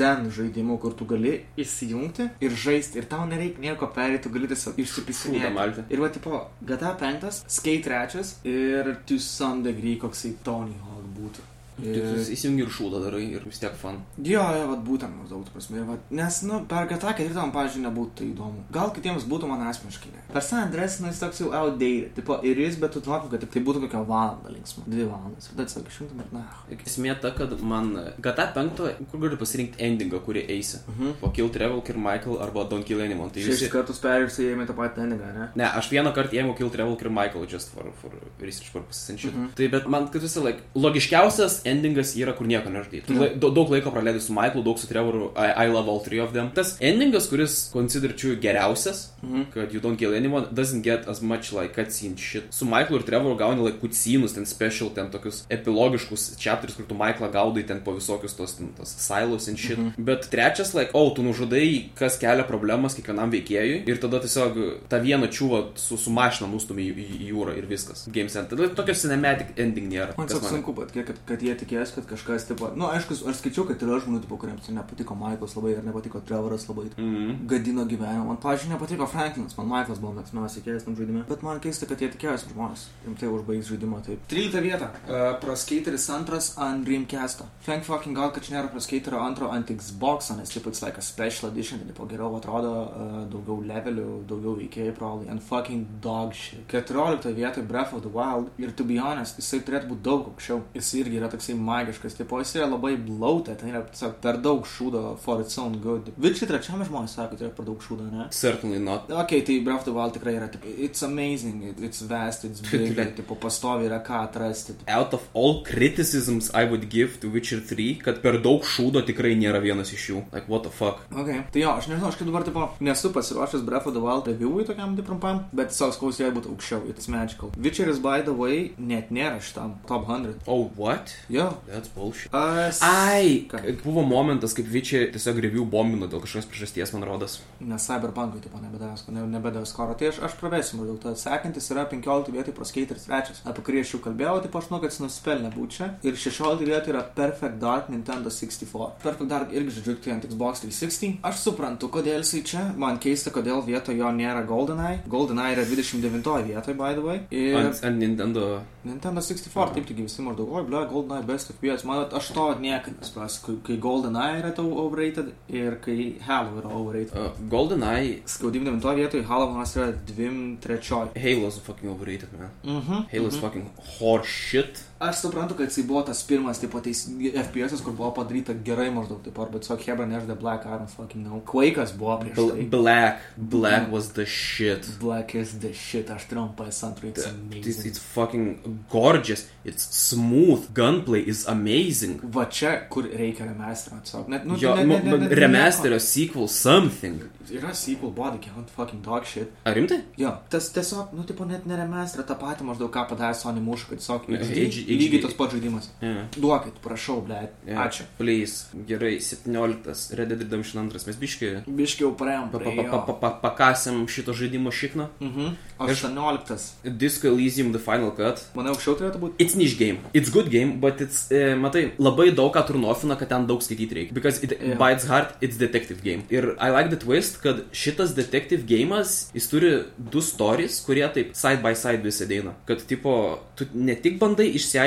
[0.01, 4.49] zen žaidimų, kur tu gali įsijungti ir žaisti, ir tau nereikia nieko perėti, tu gali
[4.51, 5.87] tiesiog išsipisinėti.
[5.93, 11.50] Ir va, tipo, GTA 5, Skate 3 ir to some degree koksai Tony Hawk būtų.
[11.82, 14.01] Tu įsijungi ir šūdą darai ir vis tiek fan.
[14.17, 17.84] Jo, jo, vat būtent maždaug, ta prasme, vat, nes, nu, per GTA ketvirtą man, pavyzdžiui,
[17.88, 18.65] nebūtų tai įdomu.
[18.73, 20.23] Gal kitiems būtų man asmeniškai ne.
[20.32, 23.43] Per San Andres, nu, jis toks jau outdated, tipo, ir jis, bet tu nori, kad
[23.43, 25.49] tik tai būtų kokią valandą linksmą, dvi valandas.
[25.51, 26.45] Tada tiesiog išjungtum ir, na.
[26.77, 30.82] Esmė ta, kad man GTA 5, kur gali pasirinkti endingą, kurį eisi.
[30.93, 31.17] Mhm.
[31.21, 33.32] Po Kill Travel, Kill Michael arba Don't Kill Anyone.
[33.34, 33.69] Tai visi...
[33.71, 35.49] kartus perėjusi įėmė tą patį endingą, ne?
[35.59, 39.21] Ne, aš vieną kartą ėmiau Kill Travel, Kill Michael just for, for research purposes and
[39.21, 39.36] shit.
[39.36, 39.51] Mhm.
[39.57, 43.01] Tai bet man, kad visą laiką, logiškiausias endingas yra, kur nieko nežudai.
[43.07, 46.19] Tu lai- daug, laiko praleidai su Michaelu, daug su Trevoru, I, I love all three
[46.19, 46.51] of them.
[46.55, 49.45] Tas endingas, kuris considerčiau geriausias, Mhm.
[49.53, 52.43] kad you don't kill anyone, doesn't get as much like cutscene shit.
[52.53, 56.95] Su Michaelu ir Trevoru gauni like cutscenus, ten special, ten tokius epilogiškus chapters, kur tu
[56.95, 59.78] Michaelą gaudai ten po visokius tos, ten, tos silos and shit.
[59.78, 59.93] Mhm.
[59.97, 64.57] Bet trečias, like, oh, tu nužudai, kas kelia problemas kiekvienam veikėjui ir tada tiesiog
[64.89, 68.07] tą vieną čiūvą su, su mašina nustumi į, į, jūrą ir viskas.
[68.11, 68.49] Games end.
[68.49, 70.17] Tada tokio cinematic ending nėra.
[70.17, 73.39] Man tiesiog sunku patikėti, kad, kad jie tikės, kad kažkas, tipo, na, nu, aišku, aš
[73.41, 76.87] skaičiau, kad yra žmonių, tipo, kuriems nepatiko Michaelas labai ir nepatiko Trevoras labai.
[76.95, 77.45] Mhm.
[77.51, 78.25] Gadino gyvenimą.
[78.31, 81.23] Man, pažiūrėjau, nepatiko Franklinas, man Michaelas buvo mėgstamiausias veikėjas tam žaidime.
[81.29, 82.87] Bet man keista, kad jie tikėjosi žmonės.
[83.05, 84.23] Rimtai užbaigs žaidimą taip.
[84.31, 84.91] 13 vieta.
[85.05, 87.47] Uh, Praskateris antras ant Dreamcast'o.
[87.65, 91.05] Thank fucking god, kad čia nėra Praskaterio antro ant Xbox'o, nes tipo, it's like a
[91.05, 96.35] special edition, tai tipo, geriau atrodo, uh, daugiau levelių, daugiau veikėjų, probably, and fucking dog
[96.37, 96.63] shit.
[96.71, 98.51] 14 vietoj Breath of the Wild.
[98.57, 100.61] Ir to be honest, jisai turėtų būti daug aukščiau.
[100.77, 104.65] Jis irgi yra toksai magiškas, tipo, jis yra labai bloated, tai yra tiesiog per daug
[104.69, 106.11] šūdo for its own good.
[106.21, 108.27] Virčiai trečiame žmonės sako, kad yra per daug šūdo, ne?
[108.31, 109.09] Certainly not.
[109.11, 112.61] Ok, tai Breath of the Wild tikrai yra, tipo, it's amazing, it- it's vast, it's
[112.61, 113.15] big, Tikrai.
[113.15, 114.73] tipo, pastovi yra ką atrasti.
[114.77, 114.91] tipo.
[114.91, 119.33] Out of all criticisms I would give to Witcher 3, kad per daug šūdo tikrai
[119.35, 120.23] nėra vienas iš jų.
[120.33, 121.01] Like, what the fuck.
[121.15, 124.25] Ok, tai jo, aš nežinau, aš kaip dabar, tipo, nesu pasiruošęs Breath of the Wild
[124.27, 127.51] review'ui tokiam tai trumpam, bet tiesiog skaus jai būtų aukščiau, it's magical.
[127.57, 130.35] Witcheris, by the way, net nėra šitam top 100.
[130.47, 131.15] Oh, what?
[131.32, 131.47] Jo.
[131.67, 132.34] That's bullshit.
[132.36, 132.82] As...
[132.84, 133.47] Ai,
[133.84, 137.38] buvo momentas, kaip Vičiai tiesiog review bombino dėl kažkokios priežasties, man rodos.
[137.63, 139.95] Nes Cyberpunk'ui tipo nebedavęs, ne, nebedavęs skoro.
[139.95, 140.99] Tai aš, aš pravesiu maždaug.
[141.05, 144.82] Tai sekantis yra 15 vietoj Proskateris trečias, apie kurį aš jau kalbėjau, tai aš žinau,
[144.84, 145.88] kad jis nusipelnė būti čia.
[146.03, 148.99] Ir 16 vietoj yra Perfect Dark Nintendo 64.
[149.05, 151.21] Perfect Dark irgi žodžiu, tai ant Xbox 360.
[151.32, 152.65] Aš suprantu, kodėl jisai čia.
[152.82, 155.01] Man keista, kodėl vietoj jo nėra GoldenEye.
[155.11, 157.23] GoldenEye yra 29 vietoj, by the way.
[157.32, 158.47] Ir Ant, ant Nintendo.
[158.84, 161.84] Nintendo 64, taip tik visi maždaug, oi, ble, GoldenEye best FPS.
[161.86, 166.69] Man aš to niekada nesupras, kai, kai GoldenEye yra tau overrated ir kai Halo yra
[166.82, 167.15] overrated.
[167.17, 168.22] Uh, GoldenEye.
[168.26, 171.15] Skaudim 9 vietoj, Halonas yra 2-3.
[171.15, 172.49] Halo's fucking overrated, man.
[172.63, 173.05] Mhm.
[173.11, 173.69] Halo's fucking
[173.99, 174.84] horse shit.
[175.01, 179.23] Aš suprantu, kad jisai buvo tas pirmas, tipo, tais FPS, kur buvo padaryta gerai maždaug,
[179.25, 181.39] taip, arba tiesiog Hebra nežda Black Iron fucking no.
[181.41, 182.65] Quake'as buvo prieš Bl tai.
[182.75, 183.23] Black.
[183.37, 184.85] Black was the shit.
[185.01, 187.85] Black is the shit, aš turėjau PS2, it's It's, amazing.
[187.89, 189.47] it's fucking gorgeous.
[189.65, 190.67] It's smooth.
[190.73, 192.19] Gunplay is amazing.
[192.37, 194.29] Va čia, kur reikia remastero, tiesiog.
[194.29, 197.21] Net, nu, Jo, ne- ne- ne- ne- ne- remasterio sequel something.
[197.51, 199.49] Yra sequel body count, fucking dog shit.
[199.65, 200.01] Ar rimtai?
[200.17, 203.97] Jo, tas tiesiog, nu, tipo, net neremestera tą patį maždaug ką padarė Sony Mush, kad
[203.97, 204.29] tiesiog...
[204.31, 205.89] Age, Lygiai tas pats žaidimas.
[206.01, 206.27] Yeah.
[206.37, 207.49] Duokit, prašau, ble.
[207.67, 207.85] Yeah.
[207.85, 208.05] Ačiū.
[208.17, 208.67] Please.
[208.87, 210.15] Gerai, 17.
[210.17, 211.07] Red Dead Redemption 2.
[211.07, 212.51] Mes biški Biškiau praėjom.
[212.51, 213.01] pa, pa, prie pa, jo.
[213.07, 215.09] pa, pa, pakasėm šito žaidimo šikną.
[215.19, 215.55] Mhm.
[215.81, 216.97] 18.
[216.97, 218.43] Disco Elysium The Final Cut.
[218.55, 219.39] Manau, aukščiau turėtų būti.
[219.41, 219.99] It's niche game.
[220.13, 223.97] It's good game, but it's, e, matai, labai daug ką turnofina, kad ten daug skaityti
[223.97, 224.13] reikia.
[224.13, 224.77] Because it, yeah.
[224.77, 226.23] by its heart, it's detective game.
[226.29, 231.33] Ir I like the twist, kad šitas detective game'as, jis turi du stories, kurie taip
[231.37, 232.53] side by side visi eina.
[232.67, 234.80] Kad, tipo, tu ne tik bandai išsiaiškinti,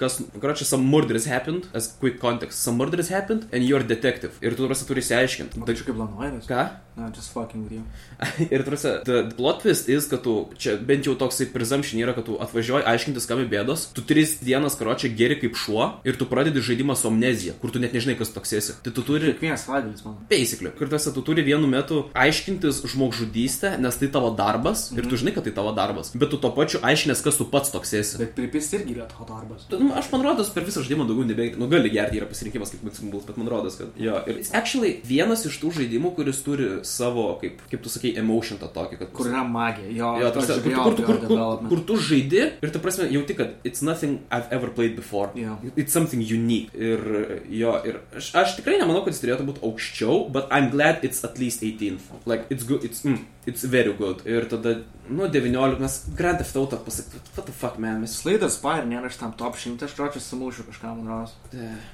[0.00, 4.38] kas, karočią, some murders happened, as quick context, some murders happened, and you're detective.
[4.42, 5.64] Ir tu, tarsi, turi išsiaiškinti.
[5.66, 6.48] Tai čia kaip planuojamas?
[6.50, 6.66] Ką?
[7.00, 7.84] Na, just fucking with you.
[8.52, 12.12] Ir tarsi, the, the plot twist is, kad tu, čia bent jau toksai presumption yra,
[12.12, 16.26] kad tu atvažiuoji aiškintis, kam bėdos, tu tris dienas karočią geri kaip šuo ir tu
[16.28, 18.76] pradedi žaidimą su amnezija, kur tu net nežinai, kas toks esi.
[18.84, 20.18] Tai tu turi, Kiekvienas savaitgalis, man.
[20.28, 25.16] basically, kur tarsi tu turi vienu metu aiškintis žmogžudystę, nes tai tavo darbas ir tu
[25.16, 28.20] žinai, kad tai tavo darbas, bet tu to pačiu aiškinės, kas tu pats toks esi.
[28.20, 29.64] Bet pripis irgi yra tavo darbas.
[29.70, 31.56] Tu- Nu, aš man rodos per visą žaidimą daugiau nebeigia.
[31.56, 34.18] Nu, gali gerti, yra pasirinkimas kaip Mixing bet man rodos, kad jo.
[34.28, 38.68] Ir actually vienas iš tų žaidimų, kuris turi savo, kaip, kaip tu sakai, emotion tą
[38.74, 39.12] tokį, kad...
[39.16, 39.88] Kur yra magija.
[39.94, 43.36] Jo, Jo, tas, kur, kur, kur, kur, kur, kur tu žaidi ir tu prasme jauti,
[43.38, 45.30] kad it's nothing I've ever played before.
[45.38, 45.56] Jo.
[45.76, 46.74] It's something unique.
[46.74, 47.02] Ir
[47.48, 51.22] jo, ir aš, aš tikrai nemanau, kad jis turėtų būti aukščiau, but I'm glad it's
[51.26, 52.10] at least 18th.
[52.26, 54.24] Like, it's good, it's, mm, it's very good.
[54.26, 54.76] Ir tada,
[55.08, 59.12] nu, 19, mes Grand Theft Auto pasakyti, what the fuck, man, mes Slaidas Spire nėra
[59.12, 61.36] šitam top 100, aš ročiu sumušiu kažką, man rodos.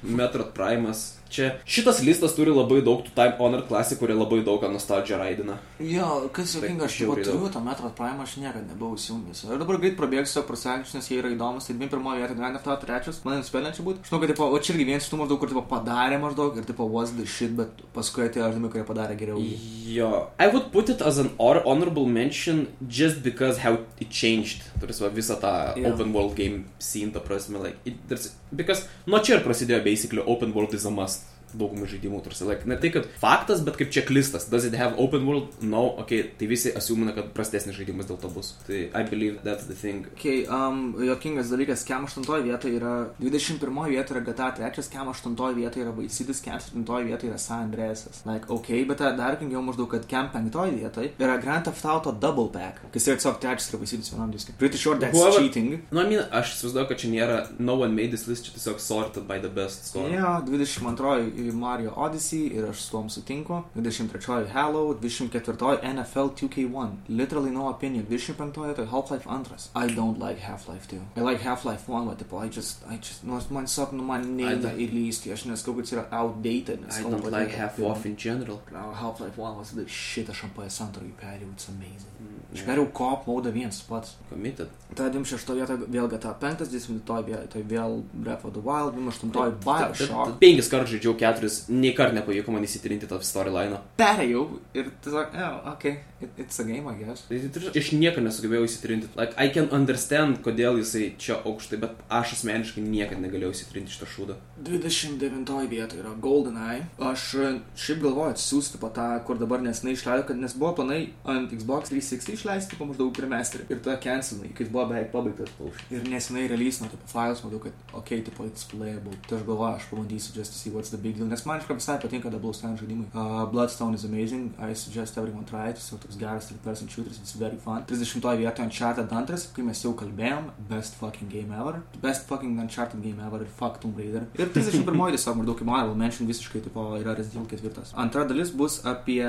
[0.03, 1.13] Metrot Primas.
[1.29, 5.19] Čia šitas listas turi labai daug tų Time Honor klasik, kurie labai daug ką nostalgiją
[5.19, 5.57] raidina.
[5.83, 9.43] Jo, kas juokinga, aš jau turiu tą metrą praimą, aš niekada nebuvau įsijungęs.
[9.49, 11.67] Ir dabar greit prabėgsiu prasenčius, nes jie yra įdomus.
[11.67, 14.07] Tai dviem pirmoji vieta, Grand Theft Auto trečias, man nusipelnėčiau būti.
[14.07, 16.67] Žinau, kad, tipo, o čia irgi vienas iš tų maždaug, kur, tipo, padarė maždaug ir,
[16.69, 19.43] tipo, was the shit, bet paskui atėjo žinai, kurie padarė geriau.
[19.91, 20.11] Jo.
[20.39, 24.67] I would put it as an hor- honorable mention just because how it changed.
[24.81, 25.87] Turis va visą tą yeah.
[25.91, 30.23] open world game scene, ta prasme, like, it, there's, because nuo čia ir prasidėjo basically
[30.35, 31.25] open world is a must.
[31.55, 34.49] Daugumai žaidimų, tarsi, like, ne tai, kad faktas, bet kaip checklistas.
[34.51, 35.53] Does it have open world?
[35.61, 38.53] No, ok, tai visi asiumina, kad prastesnis žaidimas dėl to bus.
[38.67, 40.05] Tai I believe that's the thing.
[40.17, 45.55] Okay, um, jokingas dalykas, Kem 8 vietoje yra 21 vietoje yra GTA 3, Kem 8
[45.55, 48.23] vietoje yra Vaisidis, Kem 7 vietoje yra San Andreasas.
[48.25, 52.49] Like, ok, bet dar kingiau maždaug, kad Kem 5 vietoje yra Grand Theft Auto Double
[52.53, 54.55] Pack, kas yra tiesiog trečias yra Vaisidis vienam diskui.
[54.59, 55.79] Pretty sure that's Whoever- cheating.
[55.91, 58.79] Nu, I mean, aš įsivaizduoju, kad čia nėra no one made this list, čia tiesiog
[58.83, 60.09] sorted by the best score.
[60.11, 63.63] Jo, 22 Mario Odyssey ir aš su tom sutinku.
[63.75, 66.89] 23 Halo, 24 NFL 2K1.
[67.09, 68.05] Literally no opinion.
[68.05, 69.69] 25 tai Half-Life 2.
[69.75, 71.01] I don't like Half-Life 2.
[71.17, 74.25] I like Half-Life 1, bet tipo, I just, I just, nu, man tiesiog, nu, man
[74.37, 75.31] neina don't- įlysti.
[75.33, 76.79] Aš neskau, kad jis yra outdated.
[76.91, 78.61] I don't like tai, half kad- off in general.
[78.73, 82.13] Half-Life 1 was the shit, aš ant PS2 jį perėjau, it's amazing.
[82.19, 84.15] Aš Perėjau Cop mode viens pats.
[84.31, 84.73] Committed.
[84.95, 90.37] Tada 26 vietoje vėl GTA 5, 10 vietoje vėl Breath of the Wild, 28 Bioshock.
[90.41, 93.81] Penkis kartus žaidžiau keturis, nei kart nepavyko man įsitrinti tą storyline.
[93.99, 95.85] perėjau ir tiesiog, oh, ok,
[96.21, 97.25] it, it's a game, I guess.
[97.29, 99.11] Aš niekada nesugebėjau įsitrinti.
[99.19, 104.09] Like, I can understand, kodėl jisai čia aukštai, bet aš asmeniškai niekada negalėjau įsitrinti šitą
[104.15, 104.39] šūdą.
[104.63, 106.87] 29 vietoje yra GoldenEye.
[107.11, 111.01] Aš e, šiaip galvoju atsiųsti po tą, kur dabar nesnai išleido, kad nes buvo planai
[111.27, 112.46] ant Xbox 360 išleisti
[112.77, 113.67] po maždaug primesterį.
[113.71, 115.51] Ir tada cancelai, kai jis buvo beveik pabaigtas.
[115.93, 119.15] Ir nesnai releasino, tipo, files, matau, kad, ok, tipo, it's playable.
[119.27, 121.27] Tai aš galvoju, aš pabandysiu just to see what's the big deal.
[121.27, 123.07] Nes man iš karto visai patinka Double Stand žaidimai.
[123.13, 124.53] Uh, Bloodstone is amazing.
[124.59, 125.81] I suggest everyone try it.
[125.81, 127.83] Jis jau toks geras third person shooters, it's very fun.
[127.87, 131.81] 30 vietoje Uncharted 2, kai mes jau kalbėjom, best fucking game ever.
[132.01, 134.25] Best fucking Uncharted game ever ir fuck Tomb Raider.
[134.39, 137.93] Ir 31 tiesiog maždaug kaip Marvel mention visiškai tipo yra Resident Evil 4.
[138.03, 139.23] Antra dalis bus apie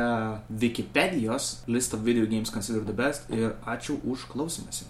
[0.65, 4.85] Wikipedijos list of video games considered the best ir ačiū už klausimąsi.